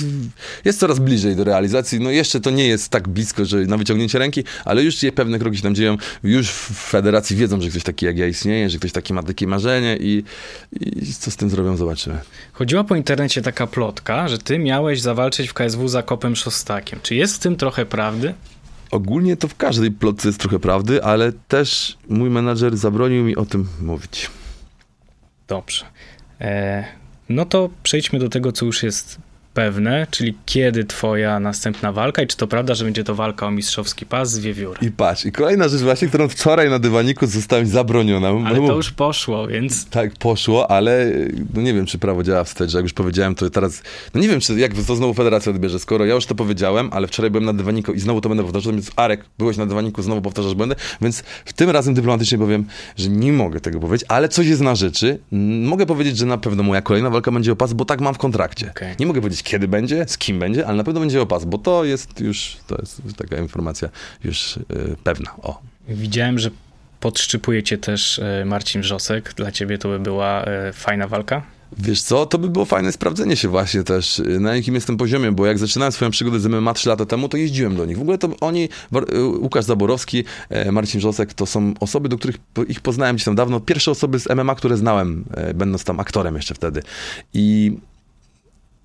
jest 0.64 0.78
coraz 0.78 0.98
bliżej 0.98 1.36
do 1.36 1.44
realizacji. 1.44 2.00
No 2.00 2.10
jeszcze 2.10 2.40
to 2.40 2.50
nie 2.50 2.68
jest 2.68 2.88
tak 2.88 3.08
blisko, 3.08 3.44
że 3.44 3.56
na 3.56 3.76
wyciągnięcie 3.76 4.18
ręki, 4.18 4.44
ale 4.64 4.82
już 4.82 4.94
się 4.94 5.12
pewne 5.12 5.38
kroki 5.38 5.56
się 5.56 5.62
tam 5.62 5.74
dzieją. 5.74 5.96
Już 6.22 6.50
w 6.50 6.72
federacji 6.90 7.36
wiedzą, 7.36 7.60
że 7.60 7.68
ktoś 7.68 7.82
taki 7.82 8.06
jak 8.06 8.18
ja 8.18 8.26
istnieje, 8.26 8.70
że 8.70 8.78
ktoś 8.78 8.92
taki 8.92 9.14
ma 9.14 9.22
takie 9.22 9.46
marzenie 9.46 9.96
i, 10.00 10.24
i 10.80 11.12
co 11.12 11.30
z 11.30 11.36
tym 11.36 11.50
zrobią, 11.50 11.76
zobaczymy. 11.76 12.18
Chodziła 12.52 12.84
po 12.84 12.96
internecie 12.96 13.42
taka 13.42 13.66
plotka, 13.66 14.28
że 14.28 14.38
ty 14.38 14.58
miałeś 14.58 15.00
zawalczyć 15.00 15.48
w 15.48 15.54
KSW 15.54 15.88
z 15.88 15.96
Akopem 15.96 16.36
Szostakiem. 16.36 17.00
Czy 17.02 17.14
jest 17.14 17.36
w 17.36 17.38
tym 17.38 17.56
trochę 17.56 17.86
prawdy? 17.86 18.34
Ogólnie 18.90 19.36
to 19.36 19.48
w 19.48 19.56
każdej 19.56 19.90
plotce 19.90 20.28
jest 20.28 20.40
trochę 20.40 20.58
prawdy, 20.58 21.04
ale 21.04 21.32
też 21.32 21.98
mój 22.08 22.30
menadżer 22.30 22.76
zabronił 22.76 23.24
mi 23.24 23.36
o 23.36 23.46
tym 23.46 23.68
mówić. 23.82 24.30
Dobrze. 25.48 25.84
E, 26.40 26.84
no 27.28 27.44
to 27.44 27.70
przejdźmy 27.82 28.18
do 28.18 28.28
tego, 28.28 28.52
co 28.52 28.66
już 28.66 28.82
jest 28.82 29.18
pewne, 29.56 30.06
czyli 30.10 30.34
kiedy 30.46 30.84
twoja 30.84 31.40
następna 31.40 31.92
walka 31.92 32.22
i 32.22 32.26
czy 32.26 32.36
to 32.36 32.46
prawda, 32.46 32.74
że 32.74 32.84
będzie 32.84 33.04
to 33.04 33.14
walka 33.14 33.46
o 33.46 33.50
mistrzowski 33.50 34.06
pas 34.06 34.30
z 34.30 34.38
wiewióra. 34.38 34.80
I 34.82 34.90
patrz, 34.90 35.24
i 35.24 35.32
kolejna 35.32 35.68
rzecz 35.68 35.80
właśnie, 35.80 36.08
którą 36.08 36.28
wczoraj 36.28 36.70
na 36.70 36.78
dywaniku 36.78 37.26
została 37.26 37.62
mi 37.62 37.68
zabroniona. 37.68 38.28
Ale 38.46 38.56
to 38.56 38.76
już 38.76 38.90
poszło, 38.90 39.46
więc 39.46 39.88
Tak, 39.90 40.12
poszło, 40.18 40.70
ale 40.70 41.12
no 41.54 41.62
nie 41.62 41.74
wiem, 41.74 41.86
czy 41.86 41.98
prawo 41.98 42.22
działa 42.22 42.44
wstecz, 42.44 42.70
że 42.70 42.78
jak 42.78 42.84
już 42.84 42.92
powiedziałem, 42.92 43.34
to 43.34 43.50
teraz, 43.50 43.82
no 44.14 44.20
nie 44.20 44.28
wiem, 44.28 44.40
czy 44.40 44.54
jak 44.54 44.74
to 44.74 44.96
znowu 44.96 45.14
federacja 45.14 45.52
odbierze, 45.52 45.78
skoro 45.78 46.04
ja 46.04 46.14
już 46.14 46.26
to 46.26 46.34
powiedziałem, 46.34 46.88
ale 46.92 47.06
wczoraj 47.06 47.30
byłem 47.30 47.44
na 47.44 47.52
dywaniku 47.52 47.92
i 47.92 48.00
znowu 48.00 48.20
to 48.20 48.28
będę 48.28 48.44
powtarzał, 48.44 48.72
więc 48.72 48.90
Arek, 48.96 49.24
byłeś 49.38 49.56
na 49.56 49.66
dywaniku, 49.66 50.02
znowu 50.02 50.22
powtarzasz 50.22 50.54
błędy, 50.54 50.74
więc 51.00 51.22
w 51.44 51.52
tym 51.52 51.70
razem 51.70 51.94
dyplomatycznie 51.94 52.38
powiem, 52.38 52.64
że 52.96 53.08
nie 53.08 53.32
mogę 53.32 53.60
tego 53.60 53.80
powiedzieć, 53.80 54.06
ale 54.08 54.28
coś 54.28 54.46
jest 54.46 54.60
na 54.60 54.74
rzeczy. 54.74 55.18
Mogę 55.62 55.86
powiedzieć, 55.86 56.16
że 56.16 56.26
na 56.26 56.38
pewno 56.38 56.62
moja 56.62 56.82
kolejna 56.82 57.10
walka 57.10 57.30
będzie 57.30 57.52
o 57.52 57.56
pas, 57.56 57.72
bo 57.72 57.84
tak 57.84 58.00
mam 58.00 58.14
w 58.14 58.18
kontrakcie. 58.18 58.70
Okej. 58.70 58.94
Nie 59.00 59.06
mogę 59.06 59.20
powiedzieć, 59.20 59.42
kiedy 59.46 59.68
będzie, 59.68 60.04
z 60.08 60.18
kim 60.18 60.38
będzie, 60.38 60.66
ale 60.66 60.76
na 60.76 60.84
pewno 60.84 61.00
będzie 61.00 61.22
o 61.22 61.26
pas, 61.26 61.44
bo 61.44 61.58
to 61.58 61.84
jest 61.84 62.20
już, 62.20 62.56
to 62.66 62.76
jest 62.78 63.02
taka 63.16 63.36
informacja 63.36 63.88
już 64.24 64.58
yy, 64.68 64.96
pewna. 65.04 65.30
O. 65.42 65.60
widziałem, 65.88 66.38
że 66.38 66.50
podszczypuje 67.00 67.62
cię 67.62 67.78
też 67.78 68.18
e, 68.18 68.44
Marcin 68.44 68.80
Wrzosek. 68.80 69.34
Dla 69.34 69.52
ciebie 69.52 69.78
to 69.78 69.88
by 69.88 69.98
była 69.98 70.44
e, 70.44 70.72
fajna 70.72 71.08
walka? 71.08 71.42
Wiesz 71.78 72.02
co, 72.02 72.26
to 72.26 72.38
by 72.38 72.48
było 72.48 72.64
fajne 72.64 72.92
sprawdzenie 72.92 73.36
się 73.36 73.48
właśnie 73.48 73.82
też, 73.82 74.18
y, 74.18 74.40
na 74.40 74.56
jakim 74.56 74.74
jestem 74.74 74.96
poziomie, 74.96 75.32
bo 75.32 75.46
jak 75.46 75.58
zaczynałem 75.58 75.92
swoją 75.92 76.10
przygodę 76.10 76.40
z 76.40 76.46
MMA 76.46 76.74
3 76.74 76.88
lata 76.88 77.06
temu, 77.06 77.28
to 77.28 77.36
jeździłem 77.36 77.76
do 77.76 77.84
nich. 77.84 77.98
W 77.98 78.00
ogóle 78.00 78.18
to 78.18 78.28
oni, 78.40 78.68
y, 79.12 79.24
Łukasz 79.24 79.64
Zaborowski, 79.64 80.24
Marcin 80.72 80.98
Wrzosek, 80.98 81.34
to 81.34 81.46
są 81.46 81.74
osoby, 81.80 82.08
do 82.08 82.18
których 82.18 82.36
ich 82.68 82.80
poznałem 82.80 83.16
gdzieś 83.16 83.24
tam 83.24 83.34
dawno. 83.34 83.60
Pierwsze 83.60 83.90
osoby 83.90 84.18
z 84.18 84.28
MMA, 84.28 84.54
które 84.54 84.76
znałem, 84.76 85.24
będąc 85.54 85.84
tam 85.84 86.00
aktorem 86.00 86.36
jeszcze 86.36 86.54
wtedy. 86.54 86.82
I 87.34 87.76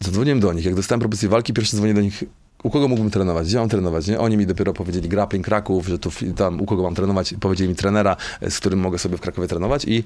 zadzwoniłem 0.02 0.40
do 0.40 0.54
nich, 0.54 0.66
jak 0.66 0.76
dostałem 0.76 1.00
propozycję 1.00 1.30
walki, 1.30 1.54
pierwsze 1.54 1.78
dzwonię 1.78 1.94
do 1.94 2.02
nich, 2.02 2.24
u 2.64 2.70
kogo 2.70 2.88
mógłbym 2.88 3.12
trenować, 3.12 3.48
gdzie 3.48 3.58
mam 3.58 3.70
trenować, 3.70 4.08
nie? 4.08 4.20
Oni 4.20 4.38
mi 4.38 4.46
dopiero 4.46 4.74
powiedzieli 4.74 5.10
grappling 5.10 5.46
Kraków, 5.46 5.88
że 5.88 6.00
tu 6.00 6.12
tam 6.36 6.62
u 6.62 6.66
kogo 6.66 6.84
mam 6.84 6.96
trenować, 6.96 7.34
powiedzieli 7.40 7.70
mi 7.70 7.76
trenera, 7.76 8.16
z 8.50 8.60
którym 8.60 8.80
mogę 8.80 8.98
sobie 8.98 9.18
w 9.18 9.22
Krakowie 9.22 9.48
trenować 9.48 9.86
i 9.86 10.04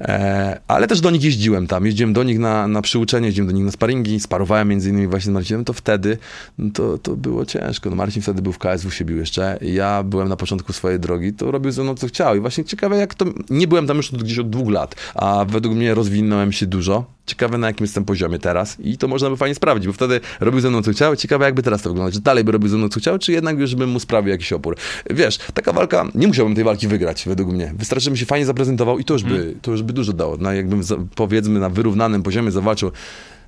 e, 0.00 0.60
ale 0.68 0.86
też 0.86 1.00
do 1.00 1.10
nich 1.10 1.24
jeździłem 1.24 1.66
tam, 1.66 1.86
jeździłem 1.86 2.12
do 2.12 2.22
nich 2.22 2.38
na, 2.38 2.68
na 2.68 2.82
przyuczenie, 2.82 3.26
jeździłem 3.26 3.46
do 3.46 3.52
nich 3.52 3.64
na 3.64 3.70
sparingi, 3.70 4.20
sparowałem 4.20 4.68
między 4.68 4.90
innymi 4.90 5.06
właśnie 5.06 5.30
z 5.30 5.34
Marcinem, 5.34 5.64
to 5.64 5.72
wtedy 5.72 6.18
no 6.58 6.70
to, 6.74 6.98
to 6.98 7.16
było 7.16 7.46
ciężko, 7.46 7.90
no 7.90 7.96
Marcin 7.96 8.22
wtedy 8.22 8.42
był 8.42 8.52
w 8.52 8.58
KSW, 8.58 8.90
się 8.90 9.04
bił 9.04 9.18
jeszcze, 9.18 9.58
ja 9.62 10.02
byłem 10.02 10.28
na 10.28 10.36
początku 10.36 10.72
swojej 10.72 11.00
drogi, 11.00 11.32
to 11.32 11.50
robił 11.50 11.72
ze 11.72 11.82
mną 11.82 11.94
co 11.94 12.06
chciał. 12.06 12.36
I 12.36 12.40
właśnie 12.40 12.64
ciekawe 12.64 12.96
jak 12.96 13.14
to, 13.14 13.24
nie 13.50 13.68
byłem 13.68 13.86
tam 13.86 13.96
już 13.96 14.12
gdzieś 14.12 14.38
od 14.38 14.50
dwóch 14.50 14.70
lat, 14.70 14.94
a 15.14 15.44
według 15.48 15.74
mnie 15.74 15.94
rozwinąłem 15.94 16.52
się 16.52 16.66
dużo, 16.66 17.15
ciekawe 17.26 17.58
na 17.58 17.66
jakim 17.66 17.84
jestem 17.84 18.04
poziomie 18.04 18.38
teraz 18.38 18.76
i 18.80 18.98
to 18.98 19.08
można 19.08 19.30
by 19.30 19.36
fajnie 19.36 19.54
sprawdzić, 19.54 19.86
bo 19.86 19.92
wtedy 19.92 20.20
robił 20.40 20.60
ze 20.60 20.70
mną 20.70 20.82
co 20.82 20.90
chciał, 20.92 21.16
ciekawe 21.16 21.44
jakby 21.44 21.62
teraz 21.62 21.82
to 21.82 21.88
wygląda, 21.88 22.12
czy 22.12 22.20
dalej 22.20 22.44
by 22.44 22.52
robił 22.52 22.68
ze 22.68 22.76
mną 22.76 22.88
co 22.88 23.00
chciał, 23.00 23.18
czy 23.18 23.32
jednak 23.32 23.58
już 23.58 23.74
bym 23.74 23.90
mu 23.90 24.00
sprawił 24.00 24.30
jakiś 24.30 24.52
opór. 24.52 24.76
Wiesz, 25.10 25.38
taka 25.54 25.72
walka, 25.72 26.08
nie 26.14 26.26
musiałbym 26.26 26.54
tej 26.54 26.64
walki 26.64 26.88
wygrać 26.88 27.24
według 27.26 27.52
mnie, 27.52 27.72
wystarczy, 27.78 28.04
żebym 28.04 28.16
się 28.16 28.26
fajnie 28.26 28.46
zaprezentował 28.46 28.98
i 28.98 29.04
to 29.04 29.14
już 29.14 29.22
by, 29.22 29.56
to 29.62 29.70
już 29.70 29.82
by 29.82 29.92
dużo 29.92 30.12
dało, 30.12 30.36
no, 30.40 30.52
jakbym 30.52 30.82
powiedzmy 31.14 31.60
na 31.60 31.68
wyrównanym 31.70 32.22
poziomie 32.22 32.50
zawalczył 32.50 32.90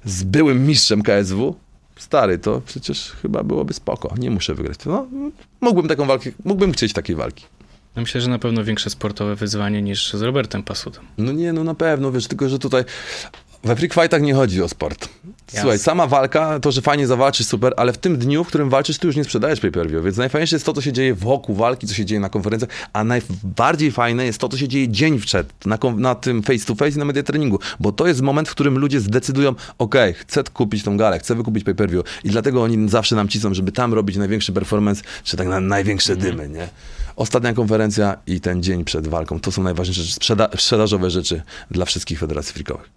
z 0.05 0.25
byłym 0.25 0.67
mistrzem 0.67 1.03
KSW, 1.03 1.55
stary, 1.97 2.39
to 2.39 2.63
przecież 2.67 3.13
chyba 3.23 3.43
byłoby 3.43 3.75
spoko, 3.75 4.15
nie 4.19 4.31
muszę 4.31 4.55
wygrać. 4.55 4.79
No, 4.87 5.07
mógłbym 5.61 5.89
taką 5.89 6.07
walkę, 6.07 6.31
mógłbym 6.45 6.73
chcieć 6.73 6.93
takiej 6.93 7.17
walki. 7.17 7.45
No 7.97 8.03
myślę, 8.03 8.21
że 8.21 8.31
na 8.31 8.39
pewno 8.39 8.65
większe 8.65 8.91
sportowe 8.91 9.37
wyzwanie 9.37 9.83
niż 9.83 10.15
z 10.15 10.23
Robertem 10.23 10.63
Pasutą. 10.63 11.01
No 11.19 11.33
nie, 11.33 11.53
no 11.53 11.65
na 11.65 11.75
pewno, 11.75 12.13
wiesz, 12.13 12.27
tylko 12.27 12.49
że 12.49 12.59
tutaj 12.59 12.85
we 13.65 13.77
freak 13.77 13.95
fightach 13.95 14.23
nie 14.23 14.35
chodzi 14.35 14.63
o 14.63 14.69
sport. 14.69 15.09
Słuchaj, 15.49 15.71
Jasne. 15.71 15.79
sama 15.79 16.07
walka, 16.07 16.61
to, 16.61 16.73
że 16.73 16.83
fajnie 16.83 17.07
zawalczysz, 17.07 17.47
super, 17.47 17.75
ale 17.77 17.93
w 17.93 17.99
tym 17.99 18.19
dniu, 18.19 18.45
w 18.45 18.49
którym 18.49 18.71
walczysz, 18.71 18.99
ty 18.99 19.07
już 19.07 19.17
nie 19.17 19.25
sprzedajesz 19.25 19.61
pay-per-view, 19.61 20.05
więc 20.05 20.17
najfajniejsze 20.17 20.57
jest 20.57 20.67
to, 20.67 20.73
co 20.73 20.81
się 20.81 20.93
dzieje 20.93 21.15
wokół 21.15 21.55
walki, 21.55 21.87
co 21.87 21.95
się 21.95 22.05
dzieje 22.05 22.21
na 22.21 22.29
konferencjach, 22.29 22.71
a 22.93 23.05
najbardziej 23.05 23.93
fajne 23.93 24.25
jest 24.25 24.39
to, 24.39 24.49
co 24.49 24.57
się 24.59 24.69
dzieje 24.69 24.89
dzień 24.89 25.21
przed, 25.21 25.67
na, 25.67 25.79
na 25.97 26.15
tym 26.15 26.43
face 26.43 26.65
to 26.65 26.75
face 26.75 26.91
i 26.91 26.99
na 26.99 27.05
media 27.05 27.23
treningu, 27.23 27.59
bo 27.81 27.93
to 27.93 28.07
jest 28.07 28.21
moment, 28.21 28.49
w 28.49 28.51
którym 28.53 28.79
ludzie 28.79 29.01
zdecydują, 29.01 29.55
okej, 29.79 30.15
chcę 30.15 30.45
kupić 30.45 30.83
tą 30.83 30.97
galę, 30.97 31.19
chcę 31.19 31.35
wykupić 31.35 31.65
pay-per-view 31.65 32.05
i 32.25 32.31
dlatego 32.31 32.63
oni 32.63 32.89
zawsze 32.89 33.17
nam 33.17 33.29
cisną, 33.29 33.55
żeby 33.55 33.73
tam 33.73 33.95
robić 33.95 34.17
największy 34.17 34.53
performance, 34.53 35.03
czy 35.25 35.37
tak 35.37 35.49
na 35.49 35.61
największe 35.61 36.17
dymy, 36.17 36.49
nie? 36.49 36.69
Ostatnia 37.17 37.53
konferencja 37.53 38.17
i 38.27 38.41
ten 38.41 38.63
dzień 38.63 38.85
przed 38.85 39.09
walką, 39.09 39.41
to 39.41 39.53
są 39.53 39.63
najważniejsze 39.63 40.03
sprzeda- 40.03 40.49
sprzedażowe 40.57 41.11
rzeczy 41.11 41.43
dla 41.71 41.85
wszystkich 41.85 42.19
federacji 42.19 42.53
freakowych. 42.55 42.91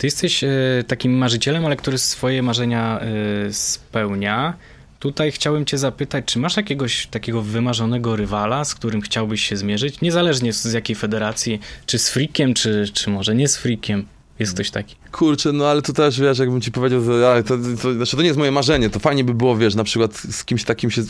Ty 0.00 0.06
jesteś 0.06 0.44
e, 0.44 0.48
takim 0.86 1.12
marzycielem, 1.12 1.66
ale 1.66 1.76
który 1.76 1.98
swoje 1.98 2.42
marzenia 2.42 3.00
e, 3.00 3.52
spełnia. 3.52 4.54
Tutaj 4.98 5.32
chciałem 5.32 5.64
cię 5.64 5.78
zapytać, 5.78 6.24
czy 6.24 6.38
masz 6.38 6.56
jakiegoś 6.56 7.06
takiego 7.06 7.42
wymarzonego 7.42 8.16
rywala, 8.16 8.64
z 8.64 8.74
którym 8.74 9.00
chciałbyś 9.00 9.44
się 9.48 9.56
zmierzyć, 9.56 10.00
niezależnie 10.00 10.52
z 10.52 10.72
jakiej 10.72 10.96
federacji, 10.96 11.60
czy 11.86 11.98
z 11.98 12.10
Freakiem, 12.10 12.54
czy, 12.54 12.90
czy 12.92 13.10
może 13.10 13.34
nie 13.34 13.48
z 13.48 13.56
Freakiem? 13.56 14.06
Jest 14.38 14.54
ktoś 14.54 14.70
taki. 14.70 14.96
Kurczę, 15.12 15.52
no 15.52 15.66
ale 15.66 15.82
to 15.82 15.92
też, 15.92 16.20
wiesz, 16.20 16.38
jakbym 16.38 16.60
ci 16.60 16.72
powiedział, 16.72 17.02
to, 17.04 17.42
to, 17.42 17.58
to, 17.82 17.94
znaczy 17.94 18.16
to 18.16 18.22
nie 18.22 18.28
jest 18.28 18.38
moje 18.38 18.50
marzenie, 18.50 18.90
to 18.90 18.98
fajnie 18.98 19.24
by 19.24 19.34
było, 19.34 19.56
wiesz, 19.56 19.74
na 19.74 19.84
przykład 19.84 20.16
z 20.16 20.44
kimś 20.44 20.64
takim 20.64 20.90
się... 20.90 21.02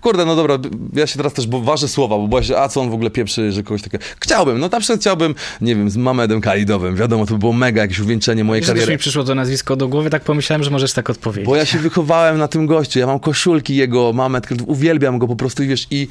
Kurde, 0.00 0.24
no 0.24 0.36
dobra, 0.36 0.58
ja 0.92 1.06
się 1.06 1.16
teraz 1.16 1.32
też, 1.32 1.46
bo 1.46 1.60
ważę 1.60 1.88
słowa, 1.88 2.16
bo 2.16 2.28
byłaś, 2.28 2.50
a 2.50 2.68
co 2.68 2.80
on 2.80 2.90
w 2.90 2.94
ogóle 2.94 3.10
pieprzy, 3.10 3.52
że 3.52 3.62
kogoś 3.62 3.82
takiego... 3.82 4.04
Chciałbym, 4.20 4.58
no 4.58 4.68
na 4.68 4.80
przykład 4.80 5.00
chciałbym, 5.00 5.34
nie 5.60 5.76
wiem, 5.76 5.90
z 5.90 5.96
Mamedem 5.96 6.40
Kalidowym, 6.40 6.96
wiadomo, 6.96 7.26
to 7.26 7.32
by 7.32 7.38
było 7.38 7.52
mega 7.52 7.82
jakieś 7.82 7.98
uwieńczenie 7.98 8.44
mojej 8.44 8.62
Gdybyś 8.62 8.80
kariery. 8.80 8.92
mi 8.92 8.98
przyszło 8.98 9.24
to 9.24 9.34
nazwisko 9.34 9.76
do 9.76 9.88
głowy, 9.88 10.10
tak 10.10 10.22
pomyślałem, 10.22 10.62
że 10.62 10.70
możesz 10.70 10.92
tak 10.92 11.10
odpowiedzieć. 11.10 11.46
Bo 11.46 11.56
ja 11.56 11.66
się 11.66 11.78
wychowałem 11.78 12.38
na 12.38 12.48
tym 12.48 12.66
gościu, 12.66 12.98
ja 12.98 13.06
mam 13.06 13.20
koszulki 13.20 13.76
jego, 13.76 14.12
Mamed, 14.12 14.46
uwielbiam 14.66 15.18
go 15.18 15.26
po 15.26 15.36
prostu 15.36 15.62
i 15.62 15.66
wiesz, 15.66 15.86
i... 15.90 16.08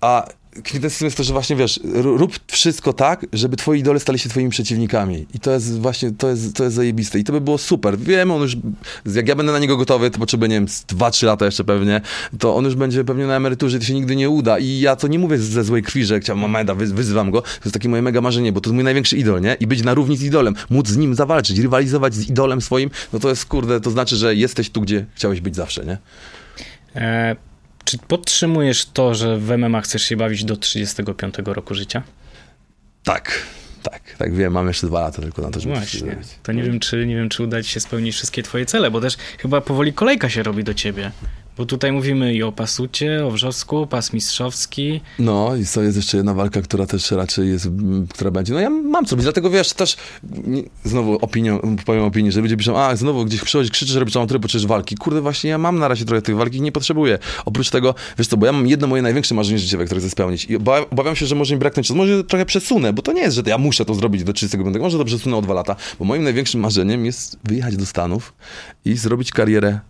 A 0.00 0.26
kwintesencją 0.64 1.04
jest 1.04 1.16
to, 1.16 1.24
że 1.24 1.32
właśnie 1.32 1.56
wiesz, 1.56 1.80
rób 1.94 2.38
wszystko 2.46 2.92
tak, 2.92 3.26
żeby 3.32 3.56
twoi 3.56 3.78
idole 3.78 4.00
stali 4.00 4.18
się 4.18 4.28
twoimi 4.28 4.50
przeciwnikami. 4.50 5.26
I 5.34 5.40
to 5.40 5.50
jest 5.50 5.80
właśnie, 5.80 6.10
to 6.10 6.28
jest, 6.28 6.56
to 6.56 6.64
jest 6.64 6.76
zajebiste. 6.76 7.18
I 7.18 7.24
to 7.24 7.32
by 7.32 7.40
było 7.40 7.58
super. 7.58 7.98
Wiem, 7.98 8.30
on 8.30 8.42
już, 8.42 8.56
jak 9.14 9.28
ja 9.28 9.36
będę 9.36 9.52
na 9.52 9.58
niego 9.58 9.76
gotowy, 9.76 10.10
to 10.10 10.18
potrzebuję, 10.18 10.48
nie 10.48 10.56
wiem, 10.56 10.66
2-3 10.66 11.26
lata 11.26 11.44
jeszcze 11.44 11.64
pewnie, 11.64 12.00
to 12.38 12.56
on 12.56 12.64
już 12.64 12.74
będzie 12.74 13.04
pewnie 13.04 13.26
na 13.26 13.36
emeryturze 13.36 13.78
to 13.78 13.84
się 13.84 13.94
nigdy 13.94 14.16
nie 14.16 14.30
uda. 14.30 14.58
I 14.58 14.80
ja 14.80 14.96
to 14.96 15.08
nie 15.08 15.18
mówię 15.18 15.38
ze 15.38 15.64
złej 15.64 15.82
krwi, 15.82 16.04
że 16.04 16.20
chciałem 16.20 16.40
Mameda, 16.40 16.74
wy, 16.74 16.86
wyzywam 16.86 17.30
go. 17.30 17.42
To 17.42 17.48
jest 17.64 17.74
takie 17.74 17.88
moje 17.88 18.02
mega 18.02 18.20
marzenie, 18.20 18.52
bo 18.52 18.60
to 18.60 18.70
jest 18.70 18.74
mój 18.74 18.84
największy 18.84 19.16
idol, 19.16 19.40
nie? 19.40 19.56
I 19.60 19.66
być 19.66 19.82
na 19.82 19.94
równi 19.94 20.16
z 20.16 20.22
idolem, 20.22 20.54
móc 20.70 20.88
z 20.88 20.96
nim 20.96 21.14
zawalczyć, 21.14 21.58
rywalizować 21.58 22.14
z 22.14 22.28
idolem 22.28 22.60
swoim, 22.60 22.90
no 23.12 23.18
to 23.18 23.28
jest, 23.28 23.44
kurde, 23.44 23.80
to 23.80 23.90
znaczy, 23.90 24.16
że 24.16 24.34
jesteś 24.34 24.70
tu, 24.70 24.80
gdzie 24.80 25.06
chciałeś 25.14 25.40
być 25.40 25.56
zawsze, 25.56 25.84
nie? 25.84 25.98
E 26.96 27.51
czy 27.84 27.98
podtrzymujesz 27.98 28.84
to, 28.84 29.14
że 29.14 29.38
w 29.38 29.58
MMA 29.58 29.80
chcesz 29.80 30.02
się 30.02 30.16
bawić 30.16 30.44
do 30.44 30.56
35 30.56 31.34
roku 31.44 31.74
życia? 31.74 32.02
Tak. 33.04 33.42
Tak, 33.82 34.02
tak 34.18 34.34
wiem, 34.34 34.52
mam 34.52 34.68
jeszcze 34.68 34.86
dwa 34.86 35.00
lata 35.00 35.22
tylko 35.22 35.42
na 35.42 35.50
to, 35.50 35.60
żeby 35.60 35.74
Właśnie. 35.74 36.16
To 36.42 36.52
nie 36.52 36.62
wiem, 36.62 36.80
czy 36.80 37.06
nie 37.06 37.16
wiem, 37.16 37.28
czy 37.28 37.42
uda 37.42 37.62
ci 37.62 37.70
się 37.70 37.80
spełnić 37.80 38.14
wszystkie 38.14 38.42
twoje 38.42 38.66
cele, 38.66 38.90
bo 38.90 39.00
też 39.00 39.16
chyba 39.38 39.60
powoli 39.60 39.92
kolejka 39.92 40.30
się 40.30 40.42
robi 40.42 40.64
do 40.64 40.74
ciebie. 40.74 41.10
Bo 41.56 41.66
tutaj 41.66 41.92
mówimy 41.92 42.34
i 42.34 42.42
o 42.42 42.52
Pasucie, 42.52 43.26
o 43.26 43.30
Wrzosku, 43.30 43.86
pas 43.86 44.12
mistrzowski. 44.12 45.00
No 45.18 45.56
i 45.56 45.66
to 45.74 45.82
jest 45.82 45.96
jeszcze 45.96 46.16
jedna 46.16 46.34
walka, 46.34 46.62
która 46.62 46.86
też 46.86 47.10
raczej 47.10 47.48
jest, 47.48 47.68
która 48.08 48.30
będzie. 48.30 48.52
No 48.52 48.60
ja 48.60 48.70
mam 48.70 49.04
co 49.06 49.10
robić, 49.10 49.24
dlatego 49.24 49.50
wiesz, 49.50 49.72
też 49.72 49.96
znowu 50.84 51.16
opinią, 51.16 51.76
powiem 51.84 52.04
opinię, 52.04 52.32
że 52.32 52.40
ludzie 52.40 52.56
piszą, 52.56 52.78
a 52.78 52.96
znowu 52.96 53.24
gdzieś 53.24 53.40
przychodzi, 53.40 53.70
krzyczy, 53.70 53.92
że 53.92 54.00
robisz 54.00 54.14
tyle 54.14 54.40
potrzebujesz 54.40 54.66
walki. 54.66 54.96
Kurde, 54.96 55.20
właśnie 55.20 55.50
ja 55.50 55.58
mam 55.58 55.78
na 55.78 55.88
razie 55.88 56.04
trochę 56.04 56.22
tych 56.22 56.36
walki 56.36 56.60
nie 56.60 56.72
potrzebuję. 56.72 57.18
Oprócz 57.44 57.70
tego, 57.70 57.94
wiesz 58.18 58.26
co, 58.26 58.36
bo 58.36 58.46
ja 58.46 58.52
mam 58.52 58.66
jedno 58.66 58.86
moje 58.86 59.02
największe 59.02 59.34
marzenie 59.34 59.58
życiowe, 59.58 59.84
które 59.84 60.00
chcę 60.00 60.10
spełnić 60.10 60.44
i 60.44 60.56
obawiam 60.90 61.16
się, 61.16 61.26
że 61.26 61.34
może 61.34 61.54
mi 61.54 61.58
braknąć 61.58 61.86
czasu. 61.86 61.96
Może 61.96 62.24
trochę 62.24 62.46
przesunę, 62.46 62.92
bo 62.92 63.02
to 63.02 63.12
nie 63.12 63.22
jest, 63.22 63.36
że 63.36 63.42
ja 63.46 63.58
muszę 63.58 63.84
to 63.84 63.94
zrobić 63.94 64.24
do 64.24 64.32
35, 64.32 64.76
może 64.78 64.98
to 64.98 65.04
przesunę 65.04 65.36
o 65.36 65.42
dwa 65.42 65.54
lata, 65.54 65.76
bo 65.98 66.04
moim 66.04 66.22
największym 66.22 66.60
marzeniem 66.60 67.06
jest 67.06 67.38
wyjechać 67.44 67.76
do 67.76 67.86
Stanów 67.86 68.32
i 68.84 68.96
zrobić 68.96 69.30
karierę 69.30 69.80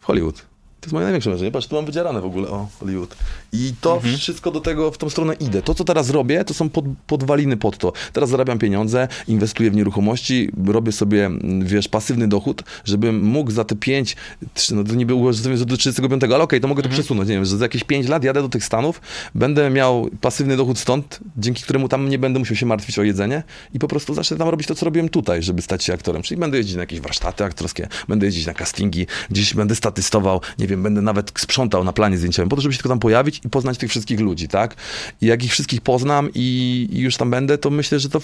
w 0.00 0.04
Hollywood. 0.04 0.49
To 0.80 0.86
jest 0.86 0.92
moje 0.92 1.04
największe 1.04 1.30
marzenie. 1.30 1.50
Patrz, 1.50 1.66
tu 1.66 1.76
mam 1.76 1.86
wydzierane 1.86 2.20
w 2.20 2.24
ogóle 2.24 2.48
o 2.48 2.68
Hollywood. 2.80 3.16
I 3.52 3.74
to 3.80 3.94
mhm. 3.94 4.16
wszystko 4.16 4.50
do 4.50 4.60
tego, 4.60 4.90
w 4.90 4.98
tą 4.98 5.10
stronę 5.10 5.34
idę. 5.34 5.62
To, 5.62 5.74
co 5.74 5.84
teraz 5.84 6.10
robię, 6.10 6.44
to 6.44 6.54
są 6.54 6.68
pod, 6.68 6.84
podwaliny 7.06 7.56
pod 7.56 7.78
to. 7.78 7.92
Teraz 8.12 8.30
zarabiam 8.30 8.58
pieniądze, 8.58 9.08
inwestuję 9.28 9.70
w 9.70 9.74
nieruchomości, 9.74 10.50
robię 10.66 10.92
sobie, 10.92 11.30
wiesz, 11.60 11.88
pasywny 11.88 12.28
dochód, 12.28 12.62
żebym 12.84 13.22
mógł 13.22 13.50
za 13.50 13.64
te 13.64 13.76
5, 13.76 14.16
3, 14.54 14.74
no 14.74 14.84
to 14.84 14.94
nie 14.94 15.06
było 15.06 15.32
do 15.66 15.76
35, 15.76 16.24
ale 16.24 16.34
okej, 16.34 16.44
okay, 16.44 16.60
to 16.60 16.68
mogę 16.68 16.80
mhm. 16.80 16.90
to 16.90 17.02
przesunąć. 17.02 17.28
Nie 17.28 17.34
wiem, 17.34 17.44
że 17.44 17.56
za 17.56 17.64
jakieś 17.64 17.84
5 17.84 18.08
lat 18.08 18.24
jadę 18.24 18.42
do 18.42 18.48
tych 18.48 18.64
Stanów, 18.64 19.00
będę 19.34 19.70
miał 19.70 20.08
pasywny 20.20 20.56
dochód 20.56 20.78
stąd, 20.78 21.20
dzięki 21.36 21.62
któremu 21.62 21.88
tam 21.88 22.08
nie 22.08 22.18
będę 22.18 22.38
musiał 22.38 22.56
się 22.56 22.66
martwić 22.66 22.98
o 22.98 23.02
jedzenie 23.02 23.42
i 23.74 23.78
po 23.78 23.88
prostu 23.88 24.14
zacznę 24.14 24.36
tam 24.36 24.48
robić 24.48 24.66
to, 24.66 24.74
co 24.74 24.84
robiłem 24.84 25.08
tutaj, 25.08 25.42
żeby 25.42 25.62
stać 25.62 25.84
się 25.84 25.94
aktorem. 25.94 26.22
Czyli 26.22 26.40
będę 26.40 26.56
jeździć 26.56 26.74
na 26.74 26.80
jakieś 26.80 27.00
warsztaty 27.00 27.44
aktorskie, 27.44 27.88
będę 28.08 28.26
jeździć 28.26 28.46
na 28.46 28.54
castingi, 28.54 29.06
gdzieś 29.30 29.54
będę 29.54 29.74
statystował, 29.74 30.40
nie 30.58 30.69
wiem, 30.70 30.82
będę 30.82 31.02
nawet 31.02 31.32
sprzątał 31.38 31.84
na 31.84 31.92
planie 31.92 32.18
zdjęciowym, 32.18 32.48
po 32.48 32.56
to, 32.56 32.62
żeby 32.62 32.72
się 32.72 32.78
tylko 32.78 32.88
tam 32.88 32.98
pojawić 32.98 33.40
i 33.44 33.48
poznać 33.48 33.78
tych 33.78 33.90
wszystkich 33.90 34.20
ludzi, 34.20 34.48
tak? 34.48 34.76
I 35.20 35.26
jak 35.26 35.44
ich 35.44 35.52
wszystkich 35.52 35.80
poznam 35.80 36.28
i, 36.34 36.88
i 36.92 36.98
już 37.00 37.16
tam 37.16 37.30
będę, 37.30 37.58
to 37.58 37.70
myślę, 37.70 38.00
że 38.00 38.08
to 38.08 38.20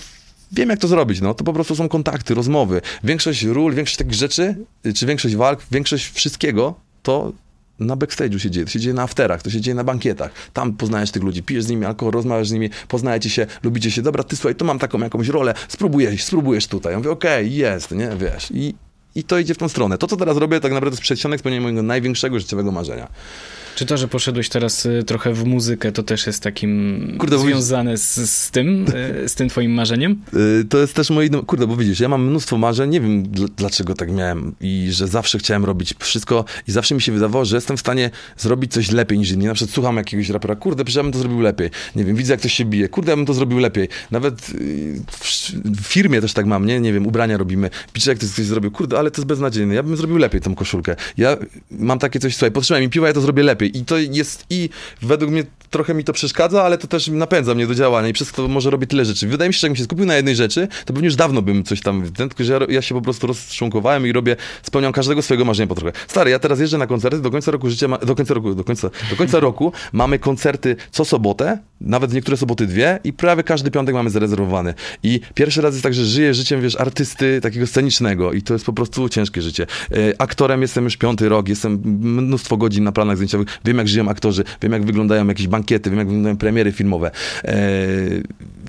wiem 0.52 0.70
jak 0.70 0.78
to 0.78 0.88
zrobić, 0.88 1.20
no 1.20 1.34
to 1.34 1.44
po 1.44 1.52
prostu 1.52 1.76
są 1.76 1.88
kontakty, 1.88 2.34
rozmowy. 2.34 2.80
Większość 3.04 3.44
ról, 3.44 3.74
większość 3.74 3.96
takich 3.96 4.14
rzeczy, 4.14 4.54
czy 4.94 5.06
większość 5.06 5.36
walk, 5.36 5.62
większość 5.70 6.10
wszystkiego 6.10 6.74
to 7.02 7.32
na 7.78 7.96
backstage'u 7.96 8.38
się 8.38 8.50
dzieje, 8.50 8.66
to 8.66 8.72
się 8.72 8.80
dzieje 8.80 8.94
na 8.94 9.02
afterach, 9.02 9.42
to 9.42 9.50
się 9.50 9.60
dzieje 9.60 9.74
na 9.74 9.84
bankietach. 9.84 10.30
Tam 10.52 10.72
poznajesz 10.72 11.10
tych 11.10 11.22
ludzi, 11.22 11.42
pijesz 11.42 11.64
z 11.64 11.68
nimi 11.68 11.84
alkohol, 11.84 12.12
rozmawiasz 12.12 12.48
z 12.48 12.52
nimi, 12.52 12.70
poznajecie 12.88 13.30
się, 13.30 13.46
lubicie 13.62 13.90
się, 13.90 14.02
dobra, 14.02 14.24
ty 14.24 14.36
słuchaj, 14.36 14.54
tu 14.54 14.64
mam 14.64 14.78
taką 14.78 14.98
jakąś 14.98 15.28
rolę, 15.28 15.54
spróbujesz, 15.68 16.24
spróbujesz 16.24 16.66
tutaj. 16.66 16.92
Ja 16.92 16.98
mówię, 16.98 17.10
okej, 17.10 17.46
okay, 17.46 17.56
jest, 17.56 17.90
nie, 17.90 18.10
wiesz. 18.20 18.50
I, 18.50 18.74
i 19.16 19.24
to 19.24 19.38
idzie 19.38 19.54
w 19.54 19.58
tą 19.58 19.68
stronę. 19.68 19.98
To, 19.98 20.06
co 20.06 20.16
teraz 20.16 20.36
robię, 20.36 20.60
tak 20.60 20.72
naprawdę 20.72 20.94
jest 20.94 21.02
przedsionek 21.02 21.40
spełnienia 21.40 21.62
mojego 21.62 21.82
największego 21.82 22.38
życiowego 22.38 22.72
marzenia. 22.72 23.08
Czy 23.76 23.86
to, 23.86 23.96
że 23.96 24.08
poszedłeś 24.08 24.48
teraz 24.48 24.86
y, 24.86 25.04
trochę 25.06 25.32
w 25.32 25.44
muzykę, 25.44 25.92
to 25.92 26.02
też 26.02 26.26
jest 26.26 26.42
takim 26.42 27.16
kurde, 27.18 27.38
związane 27.38 27.96
z, 27.96 28.30
z 28.30 28.50
tym, 28.50 28.86
y, 29.24 29.28
z 29.28 29.34
tym 29.34 29.48
twoim 29.48 29.72
marzeniem? 29.72 30.16
Y, 30.60 30.64
to 30.64 30.78
jest 30.78 30.94
też 30.94 31.10
moje, 31.10 31.28
kurde, 31.28 31.66
bo 31.66 31.76
widzisz, 31.76 32.00
ja 32.00 32.08
mam 32.08 32.26
mnóstwo 32.26 32.58
marzeń, 32.58 32.90
nie 32.90 33.00
wiem 33.00 33.22
dlaczego 33.56 33.94
tak 33.94 34.12
miałem 34.12 34.54
i 34.60 34.88
że 34.90 35.08
zawsze 35.08 35.38
chciałem 35.38 35.64
robić 35.64 35.94
wszystko 35.98 36.44
i 36.68 36.72
zawsze 36.72 36.94
mi 36.94 37.02
się 37.02 37.12
wydawało, 37.12 37.44
że 37.44 37.56
jestem 37.56 37.76
w 37.76 37.80
stanie 37.80 38.10
zrobić 38.36 38.72
coś 38.72 38.90
lepiej 38.90 39.18
niż 39.18 39.30
inni. 39.30 39.46
Na 39.46 39.54
przykład 39.54 39.74
słucham 39.74 39.96
jakiegoś 39.96 40.28
rapera, 40.28 40.56
kurde, 40.56 40.84
przecież 40.84 40.96
ja 40.96 41.02
bym 41.02 41.12
to 41.12 41.18
zrobił 41.18 41.40
lepiej. 41.40 41.70
Nie 41.96 42.04
wiem, 42.04 42.16
widzę 42.16 42.32
jak 42.32 42.40
ktoś 42.40 42.52
się 42.52 42.64
bije, 42.64 42.88
kurde, 42.88 43.12
ja 43.12 43.16
bym 43.16 43.26
to 43.26 43.34
zrobił 43.34 43.58
lepiej. 43.58 43.88
Nawet 44.10 44.40
w 45.64 45.80
firmie 45.82 46.20
też 46.20 46.32
tak 46.32 46.46
mam, 46.46 46.66
nie? 46.66 46.80
Nie 46.80 46.92
wiem, 46.92 47.06
ubrania 47.06 47.36
robimy. 47.36 47.70
Piszę 47.92 48.10
jak 48.10 48.18
to 48.18 48.26
ktoś 48.26 48.44
zrobił, 48.44 48.70
kurde, 48.70 48.98
ale 48.98 49.10
to 49.10 49.20
jest 49.20 49.28
beznadziejne. 49.28 49.74
Ja 49.74 49.82
bym 49.82 49.96
zrobił 49.96 50.16
lepiej 50.16 50.40
tą 50.40 50.54
koszulkę. 50.54 50.96
Ja 51.18 51.36
mam 51.70 51.98
takie 51.98 52.20
coś, 52.20 52.34
słuchaj, 52.34 52.50
potrzeba 52.50 52.80
mi 52.80 52.90
piwa, 52.90 53.06
ja 53.06 53.12
to 53.12 53.20
zrobię 53.20 53.42
lepiej 53.42 53.65
I 53.66 53.84
to 53.84 53.98
jest 53.98 54.46
i 54.50 54.68
według 55.02 55.30
mnie 55.30 55.44
trochę 55.70 55.94
mi 55.94 56.04
to 56.04 56.12
przeszkadza, 56.12 56.62
ale 56.62 56.78
to 56.78 56.86
też 56.86 57.08
napędza 57.08 57.54
mnie 57.54 57.66
do 57.66 57.74
działania 57.74 58.08
i 58.08 58.12
przez 58.12 58.32
to 58.32 58.48
może 58.48 58.70
robię 58.70 58.86
tyle 58.86 59.04
rzeczy. 59.04 59.28
Wydaje 59.28 59.48
mi 59.48 59.54
się, 59.54 59.60
że 59.60 59.66
jakbym 59.66 59.76
się 59.76 59.84
skupił 59.84 60.06
na 60.06 60.16
jednej 60.16 60.36
rzeczy, 60.36 60.68
to 60.84 60.92
pewnie 60.92 61.06
już 61.06 61.16
dawno 61.16 61.42
bym 61.42 61.64
coś 61.64 61.80
tam, 61.80 62.12
tylko 62.12 62.44
że 62.44 62.52
ja, 62.52 62.60
ja 62.68 62.82
się 62.82 62.94
po 62.94 63.00
prostu 63.00 63.26
rozczłonkowałem 63.26 64.06
i 64.06 64.12
robię, 64.12 64.36
spełniam 64.62 64.92
każdego 64.92 65.22
swojego 65.22 65.44
marzenia 65.44 65.66
po 65.66 65.74
trochę. 65.74 65.98
Stary, 66.08 66.30
ja 66.30 66.38
teraz 66.38 66.60
jeżdżę 66.60 66.78
na 66.78 66.86
koncerty, 66.86 67.20
do 67.20 67.30
końca 67.30 67.50
roku 67.50 67.70
życia, 67.70 67.88
do 67.88 68.14
końca 68.14 68.34
roku, 68.34 68.54
do 68.54 68.64
końca, 68.64 68.90
do 69.10 69.16
końca 69.16 69.40
roku 69.40 69.72
mamy 69.92 70.18
koncerty 70.18 70.76
co 70.90 71.04
sobotę, 71.04 71.58
nawet 71.80 72.12
niektóre 72.12 72.36
soboty 72.36 72.66
dwie 72.66 72.98
i 73.04 73.12
prawie 73.12 73.42
każdy 73.42 73.70
piątek 73.70 73.94
mamy 73.94 74.10
zarezerwowany. 74.10 74.74
I 75.02 75.20
pierwszy 75.34 75.60
raz 75.60 75.74
jest 75.74 75.82
tak, 75.82 75.94
że 75.94 76.04
żyję 76.04 76.34
życiem, 76.34 76.62
wiesz, 76.62 76.76
artysty 76.76 77.40
takiego 77.40 77.66
scenicznego 77.66 78.32
i 78.32 78.42
to 78.42 78.52
jest 78.52 78.66
po 78.66 78.72
prostu 78.72 79.08
ciężkie 79.08 79.42
życie. 79.42 79.66
E, 79.92 79.96
aktorem 80.18 80.62
jestem 80.62 80.84
już 80.84 80.96
piąty 80.96 81.28
rok, 81.28 81.48
jestem 81.48 81.82
mnóstwo 82.00 82.56
godzin 82.56 82.84
na 82.84 82.92
planach 82.92 83.16
zdjęciowych, 83.16 83.55
wiem 83.64 83.78
jak 83.78 83.88
żyją 83.88 84.08
aktorzy, 84.08 84.44
wiem 84.62 84.72
jak 84.72 84.84
wyglądają 84.84 85.26
jakieś 85.28 85.48
bankiety, 85.48 85.90
wiem 85.90 85.98
jak 85.98 86.06
wyglądają 86.08 86.36
premiery 86.36 86.72
filmowe. 86.72 87.10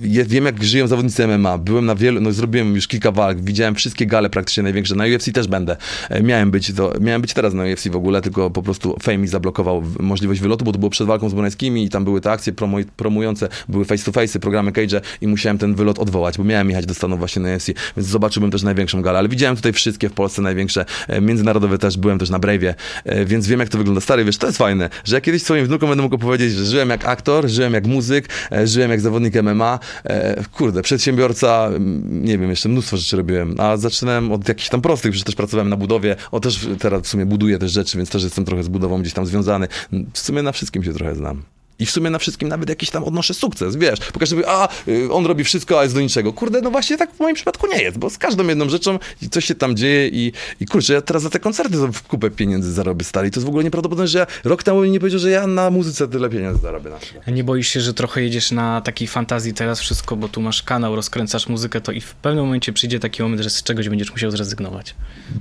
Eee, 0.02 0.24
wiem 0.24 0.44
jak 0.44 0.64
żyją 0.64 0.86
zawodnicy 0.86 1.26
MMA. 1.26 1.58
Byłem 1.58 1.86
na 1.86 1.94
wielu, 1.94 2.20
no 2.20 2.32
zrobiłem 2.32 2.74
już 2.74 2.88
kilka 2.88 3.12
walk, 3.12 3.40
widziałem 3.40 3.74
wszystkie 3.74 4.06
gale 4.06 4.30
praktycznie 4.30 4.62
największe. 4.62 4.94
Na 4.94 5.04
UFC 5.04 5.32
też 5.32 5.48
będę. 5.48 5.76
Eee, 6.10 6.22
miałem 6.22 6.50
być 6.50 6.72
to, 6.72 6.92
miałem 7.00 7.22
być 7.22 7.34
teraz 7.34 7.54
na 7.54 7.64
UFC 7.64 7.88
w 7.88 7.96
ogóle, 7.96 8.22
tylko 8.22 8.50
po 8.50 8.62
prostu 8.62 8.96
Fame 9.02 9.18
mi 9.18 9.28
zablokował 9.28 9.82
możliwość 10.00 10.40
wylotu, 10.40 10.64
bo 10.64 10.72
to 10.72 10.78
było 10.78 10.90
przed 10.90 11.06
walką 11.06 11.28
z 11.28 11.34
Bonańskimi 11.34 11.84
i 11.84 11.88
tam 11.88 12.04
były 12.04 12.20
te 12.20 12.30
akcje 12.30 12.52
promu 12.52 12.76
promujące, 12.96 13.48
były 13.68 13.84
face 13.84 14.04
to 14.04 14.12
face, 14.12 14.40
programy 14.40 14.72
cage 14.72 15.00
i 15.20 15.26
musiałem 15.26 15.58
ten 15.58 15.74
wylot 15.74 15.98
odwołać, 15.98 16.38
bo 16.38 16.44
miałem 16.44 16.70
jechać 16.70 16.86
do 16.86 16.94
Stanów 16.94 17.18
właśnie 17.18 17.42
na 17.42 17.54
UFC, 17.54 17.66
więc 17.96 18.08
zobaczyłbym 18.08 18.50
też 18.50 18.62
największą 18.62 19.02
galę, 19.02 19.18
ale 19.18 19.28
widziałem 19.28 19.56
tutaj 19.56 19.72
wszystkie 19.72 20.08
w 20.08 20.12
Polsce 20.12 20.42
największe, 20.42 20.84
e, 21.08 21.20
międzynarodowe 21.20 21.78
też, 21.78 21.96
byłem 21.96 22.18
też 22.18 22.30
na 22.30 22.38
Brave'ie, 22.38 22.74
e, 23.04 23.24
więc 23.24 23.46
wiem 23.46 23.60
jak 23.60 23.68
to 23.68 23.78
wygląda. 23.78 24.00
Stary, 24.00 24.24
wiesz, 24.24 24.36
to 24.36 24.46
jest 24.46 24.58
fajne, 24.58 24.90
że 25.04 25.16
ja 25.16 25.20
kiedyś 25.20 25.42
swoim 25.42 25.66
wnukom 25.66 25.88
będę 25.88 26.02
mógł 26.02 26.14
opowiedzieć, 26.14 26.52
że 26.52 26.64
żyłem 26.64 26.90
jak 26.90 27.04
aktor, 27.04 27.48
żyłem 27.48 27.74
jak 27.74 27.86
muzyk, 27.86 28.28
e, 28.52 28.66
żyłem 28.66 28.90
jak 28.90 29.00
zawodnik 29.00 29.34
MMA. 29.34 29.78
E, 30.04 30.44
kurde, 30.44 30.82
przedsiębiorca, 30.82 31.70
nie 32.10 32.38
wiem, 32.38 32.50
jeszcze 32.50 32.68
mnóstwo 32.68 32.96
rzeczy 32.96 33.16
robiłem, 33.16 33.54
a 33.58 33.76
zaczynałem 33.76 34.32
od 34.32 34.48
jakichś 34.48 34.68
tam 34.68 34.80
prostych, 34.80 35.10
przecież 35.12 35.24
też 35.24 35.34
pracowałem 35.34 35.68
na 35.68 35.76
budowie, 35.76 36.16
o 36.30 36.40
też 36.40 36.68
teraz 36.78 37.02
w 37.02 37.06
sumie 37.08 37.26
buduję 37.26 37.58
też 37.58 37.72
rzeczy, 37.72 37.98
więc 37.98 38.10
też 38.10 38.22
jestem 38.22 38.44
trochę 38.44 38.62
z 38.62 38.68
budową 38.68 39.00
gdzieś 39.00 39.12
tam 39.12 39.26
związany. 39.26 39.68
W 40.12 40.18
sumie 40.18 40.42
na 40.42 40.52
wszystkim 40.52 40.84
się 40.84 40.92
trochę 40.92 41.14
znam. 41.14 41.42
I 41.78 41.86
w 41.86 41.90
sumie 41.90 42.10
na 42.10 42.18
wszystkim 42.18 42.48
nawet 42.48 42.68
jakiś 42.68 42.90
tam 42.90 43.04
odnoszę 43.04 43.34
sukces, 43.34 43.76
wiesz. 43.76 43.98
Bo 44.14 44.20
każdy 44.20 44.36
mówi, 44.36 44.48
a 44.48 44.68
y, 44.88 45.12
on 45.12 45.26
robi 45.26 45.44
wszystko, 45.44 45.80
a 45.80 45.82
jest 45.82 45.94
do 45.94 46.00
niczego. 46.00 46.32
Kurde, 46.32 46.60
no 46.60 46.70
właśnie 46.70 46.96
tak 46.96 47.14
w 47.14 47.20
moim 47.20 47.34
przypadku 47.34 47.66
nie 47.66 47.82
jest, 47.82 47.98
bo 47.98 48.10
z 48.10 48.18
każdą 48.18 48.46
jedną 48.46 48.68
rzeczą 48.68 48.98
coś 49.30 49.44
się 49.44 49.54
tam 49.54 49.76
dzieje 49.76 50.08
i, 50.08 50.32
i 50.60 50.66
kurczę, 50.66 50.92
ja 50.92 51.02
teraz 51.02 51.22
za 51.22 51.30
te 51.30 51.40
koncerty 51.40 51.76
w 51.92 52.02
kupę 52.02 52.30
pieniędzy 52.30 52.72
zarobię 52.72 53.04
stary. 53.04 53.28
I 53.28 53.30
to 53.30 53.40
jest 53.40 53.46
w 53.46 53.48
ogóle 53.48 53.64
nieprawdopodobne, 53.64 54.08
że 54.08 54.18
ja 54.18 54.26
rok 54.44 54.62
temu 54.62 54.82
mi 54.82 54.90
nie 54.90 55.00
powiedział, 55.00 55.20
że 55.20 55.30
ja 55.30 55.46
na 55.46 55.70
muzyce 55.70 56.08
tyle 56.08 56.30
pieniędzy 56.30 56.60
zarobię 56.60 56.90
na 57.26 57.32
nie 57.32 57.44
boisz 57.44 57.68
się, 57.68 57.80
że 57.80 57.94
trochę 57.94 58.22
jedziesz 58.22 58.50
na 58.50 58.80
takiej 58.80 59.08
fantazji 59.08 59.54
teraz 59.54 59.80
wszystko, 59.80 60.16
bo 60.16 60.28
tu 60.28 60.40
masz 60.40 60.62
kanał, 60.62 60.96
rozkręcasz 60.96 61.48
muzykę, 61.48 61.80
to 61.80 61.92
i 61.92 62.00
w 62.00 62.14
pewnym 62.14 62.44
momencie 62.44 62.72
przyjdzie 62.72 63.00
taki 63.00 63.22
moment, 63.22 63.42
że 63.42 63.50
z 63.50 63.62
czegoś 63.62 63.88
będziesz 63.88 64.12
musiał 64.12 64.30
zrezygnować. 64.30 64.94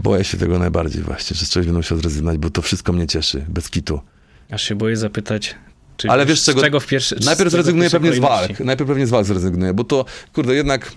Boję 0.03 0.23
się 0.23 0.37
tego 0.37 0.59
najbardziej 0.59 1.03
właśnie, 1.03 1.37
że 1.37 1.45
z 1.45 1.49
czegoś 1.49 1.65
będę 1.65 1.79
musiał 1.79 1.97
zrezygnować, 1.97 2.37
bo 2.37 2.49
to 2.49 2.61
wszystko 2.61 2.93
mnie 2.93 3.07
cieszy, 3.07 3.45
bez 3.49 3.69
kitu. 3.69 3.99
Aż 4.51 4.63
się 4.63 4.75
boję 4.75 4.97
zapytać, 4.97 5.55
czy 5.97 6.09
Ale 6.09 6.25
wiesz, 6.25 6.43
czego, 6.43 6.59
z 6.59 6.63
czego 6.63 6.79
w 6.79 6.87
pierwszy, 6.87 7.15
Najpierw 7.25 7.51
zrezygnuję 7.51 7.89
pewnie 7.89 8.13
z 8.13 8.19
walk. 8.19 8.59
Najpierw 8.59 8.87
pewnie 8.87 9.07
z 9.07 9.09
walk 9.09 9.25
zrezygnuję, 9.25 9.73
bo 9.73 9.83
to, 9.83 10.05
kurde, 10.33 10.55
jednak 10.55 10.91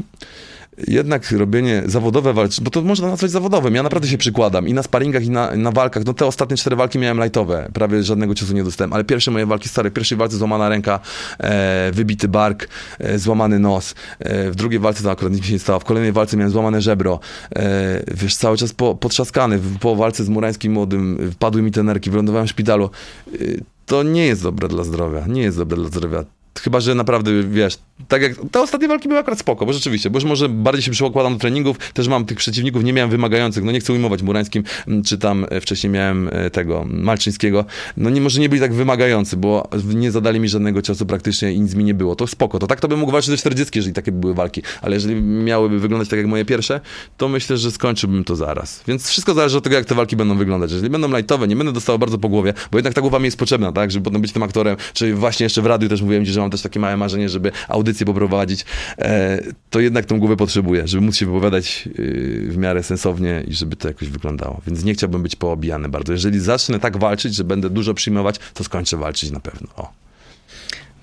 jednak 0.88 1.30
robienie 1.30 1.83
zawodowe 1.87 2.33
walki, 2.33 2.62
bo 2.62 2.70
to 2.70 2.83
można 2.83 3.09
nazwać 3.09 3.30
zawodowym. 3.30 3.74
Ja 3.74 3.83
naprawdę 3.83 4.09
się 4.09 4.18
przykładam 4.18 4.68
i 4.68 4.74
na 4.74 4.83
sparingach, 4.83 5.24
i 5.24 5.30
na, 5.30 5.56
na 5.56 5.72
walkach. 5.72 6.04
No 6.06 6.14
te 6.14 6.26
ostatnie 6.26 6.56
cztery 6.56 6.76
walki 6.76 6.98
miałem 6.98 7.22
lightowe, 7.22 7.70
prawie 7.72 8.02
żadnego 8.02 8.35
ciosu 8.35 8.54
nie 8.54 8.64
dostałem, 8.64 8.92
ale 8.92 9.04
pierwsze 9.04 9.30
moje 9.30 9.46
walki 9.46 9.68
stare, 9.68 9.90
w 9.90 9.92
pierwszej 9.92 10.18
walce 10.18 10.37
złamana 10.37 10.68
ręka, 10.68 11.00
e, 11.38 11.90
wybity 11.92 12.28
bark, 12.28 12.68
e, 12.98 13.18
złamany 13.18 13.59
nos, 13.59 13.94
e, 14.18 14.50
w 14.50 14.54
drugiej 14.54 14.80
walce 14.80 15.02
to 15.02 15.11
akurat 15.11 15.33
nic 15.33 15.44
się 15.44 15.52
nie 15.52 15.59
stało, 15.59 15.80
w 15.80 15.85
kolejnej 15.85 16.12
walce 16.12 16.37
miałem 16.37 16.52
złamane 16.52 16.80
żebro, 16.80 17.20
e, 17.56 18.02
wiesz, 18.14 18.37
cały 18.37 18.56
czas 18.56 18.72
po, 18.72 18.94
potrzaskany, 18.94 19.61
po 19.80 19.96
walce 19.96 20.24
z 20.24 20.28
Murańskim 20.28 20.72
Młodym 20.72 21.30
wpadły 21.33 21.62
mi 21.62 21.70
te 21.70 21.83
nerki, 21.83 22.11
wylądowałem 22.11 22.46
w 22.46 22.50
szpitalu. 22.50 22.90
E, 23.35 23.38
to 23.87 24.02
nie 24.02 24.26
jest 24.26 24.42
dobre 24.42 24.68
dla 24.68 24.85
zdrowia, 24.85 25.26
nie 25.26 25.42
jest 25.42 25.59
dobre 25.59 25.76
dla 25.76 25.88
zdrowia. 25.88 26.24
Chyba, 26.59 26.80
że 26.80 26.94
naprawdę, 26.94 27.42
wiesz, 27.42 27.78
tak 28.08 28.22
jak 28.22 28.32
te 28.50 28.60
ostatnie 28.60 28.88
walki 28.88 29.08
były 29.08 29.20
akurat 29.20 29.38
spoko, 29.38 29.66
bo 29.66 29.72
rzeczywiście, 29.72 30.10
bo 30.10 30.16
już 30.16 30.24
może 30.24 30.48
bardziej 30.48 30.82
się 30.82 30.90
przykładam 30.90 31.32
do 31.32 31.38
treningów, 31.38 31.78
też 31.78 32.08
mam 32.08 32.24
tych 32.24 32.38
przeciwników, 32.38 32.84
nie 32.84 32.92
miałem 32.92 33.10
wymagających, 33.10 33.64
no 33.64 33.72
nie 33.72 33.80
chcę 33.80 33.92
ujmować 33.92 34.22
Murańskim, 34.22 34.64
czy 35.04 35.18
tam 35.18 35.46
e, 35.50 35.60
wcześniej 35.60 35.92
miałem 35.92 36.30
e, 36.32 36.50
tego 36.50 36.84
Malczyńskiego, 36.90 37.64
no 37.96 38.10
nie, 38.10 38.20
może 38.20 38.40
nie 38.40 38.48
byli 38.48 38.60
tak 38.60 38.74
wymagający, 38.74 39.36
bo 39.36 39.68
nie 39.94 40.10
zadali 40.10 40.40
mi 40.40 40.48
żadnego 40.48 40.82
ciosu 40.82 41.06
praktycznie 41.06 41.52
i 41.52 41.60
nic 41.60 41.74
mi 41.74 41.84
nie 41.84 41.94
było, 41.94 42.16
to 42.16 42.26
spoko, 42.26 42.58
to 42.58 42.66
tak 42.66 42.80
to 42.80 42.88
bym 42.88 42.98
mógł 42.98 43.12
walczyć 43.12 43.30
do 43.30 43.36
40, 43.36 43.78
jeżeli 43.78 43.94
takie 43.94 44.12
były 44.12 44.34
walki, 44.34 44.62
ale 44.82 44.96
jeżeli 44.96 45.22
miałyby 45.22 45.80
wyglądać 45.80 46.08
tak 46.08 46.18
jak 46.18 46.28
moje 46.28 46.44
pierwsze, 46.44 46.80
to 47.16 47.28
myślę, 47.28 47.56
że 47.56 47.70
skończyłbym 47.70 48.24
to 48.24 48.36
zaraz, 48.36 48.82
więc 48.88 49.08
wszystko 49.08 49.34
zależy 49.34 49.58
od 49.58 49.64
tego, 49.64 49.76
jak 49.76 49.84
te 49.84 49.94
walki 49.94 50.16
będą 50.16 50.38
wyglądać, 50.38 50.70
jeżeli 50.70 50.90
będą 50.90 51.16
lightowe, 51.16 51.48
nie 51.48 51.56
będę 51.56 51.72
dostawał 51.72 51.98
bardzo 51.98 52.18
po 52.18 52.28
głowie, 52.28 52.54
bo 52.72 52.78
jednak 52.78 52.94
ta 52.94 53.00
głowa 53.00 53.18
mi 53.18 53.24
jest 53.24 53.38
potrzebna, 53.38 53.72
tak, 53.72 53.90
żeby 53.90 54.04
potem 54.04 54.22
być 54.22 54.32
tym 54.32 54.42
aktorem, 54.42 54.76
czy 54.92 55.14
właśnie 55.14 55.44
jeszcze 55.44 55.62
w 55.62 55.66
radiu 55.66 55.88
też 55.88 56.02
mówiłem 56.02 56.24
ci, 56.24 56.32
że 56.32 56.40
mam 56.40 56.50
też 56.50 56.62
takie 56.62 56.80
małe 56.80 56.96
marzenie, 56.96 57.28
żeby 57.28 57.52
audycję 57.90 58.07
poprowadzić, 58.07 58.64
e, 58.98 59.42
to 59.70 59.81
jednak 59.81 60.05
tą 60.05 60.18
głowę 60.18 60.37
potrzebuję, 60.37 60.88
żeby 60.88 61.05
móc 61.07 61.16
się 61.16 61.26
wypowiadać 61.26 61.87
yy, 61.87 62.46
w 62.48 62.57
miarę 62.57 62.83
sensownie 62.83 63.44
i 63.48 63.55
żeby 63.55 63.76
to 63.76 63.88
jakoś 63.88 64.09
wyglądało. 64.09 64.61
Więc 64.66 64.85
nie 64.85 64.94
chciałbym 64.94 65.22
być 65.22 65.37
poobijany 65.37 65.88
bardzo. 65.88 66.12
Jeżeli 66.12 66.40
zacznę 66.40 66.79
tak 66.79 66.96
walczyć, 66.96 67.35
że 67.35 67.44
będę 67.44 67.70
dużo 67.70 67.94
przyjmować, 67.94 68.37
to 68.55 68.64
skończę 68.64 68.96
walczyć 68.96 69.31
na 69.31 69.40
pewno. 69.40 69.68
O. 69.76 69.92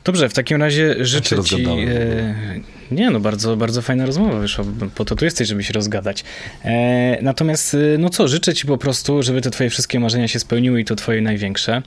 Dobrze, 0.04 0.30
w 0.30 0.34
takim 0.34 0.62
razie 0.62 0.96
życzę 1.06 1.44
ci... 1.44 1.66
E, 1.66 2.60
nie 2.92 3.10
no, 3.10 3.20
bardzo, 3.20 3.58
bardzo 3.58 3.82
fajna 3.82 4.06
rozmowa 4.06 4.40
wyszła, 4.40 4.66
po 4.96 5.06
to 5.06 5.16
tu 5.16 5.26
jesteś, 5.26 5.48
żeby 5.48 5.64
się 5.64 5.74
rozgadać. 5.74 6.24
E, 6.64 7.22
natomiast, 7.22 7.74
e, 7.74 7.98
no 7.98 8.10
co, 8.10 8.28
życzę 8.28 8.54
ci 8.54 8.68
po 8.68 8.78
prostu, 8.78 9.24
żeby 9.24 9.42
te 9.42 9.52
twoje 9.52 9.70
wszystkie 9.70 10.00
marzenia 10.00 10.28
się 10.28 10.40
spełniły 10.40 10.82
i 10.82 10.86
to 10.86 10.96
twoje 10.96 11.22
największe. 11.22 11.82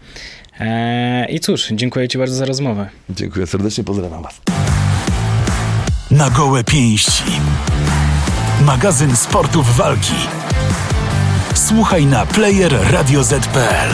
E, 0.60 1.26
I 1.30 1.40
cóż, 1.40 1.68
dziękuję 1.72 2.08
ci 2.08 2.18
bardzo 2.18 2.34
za 2.34 2.44
rozmowę. 2.44 2.88
Dziękuję 3.10 3.46
serdecznie, 3.46 3.84
pozdrawiam 3.84 4.22
was. 4.22 4.40
Na 6.10 6.30
gołe 6.30 6.64
pięści. 6.64 7.40
Magazyn 8.60 9.16
sportów 9.16 9.76
walki. 9.76 10.14
Słuchaj 11.54 12.06
na 12.06 12.26
player 12.26 12.92
Radio 12.92 13.24
Z.pl. 13.24 13.90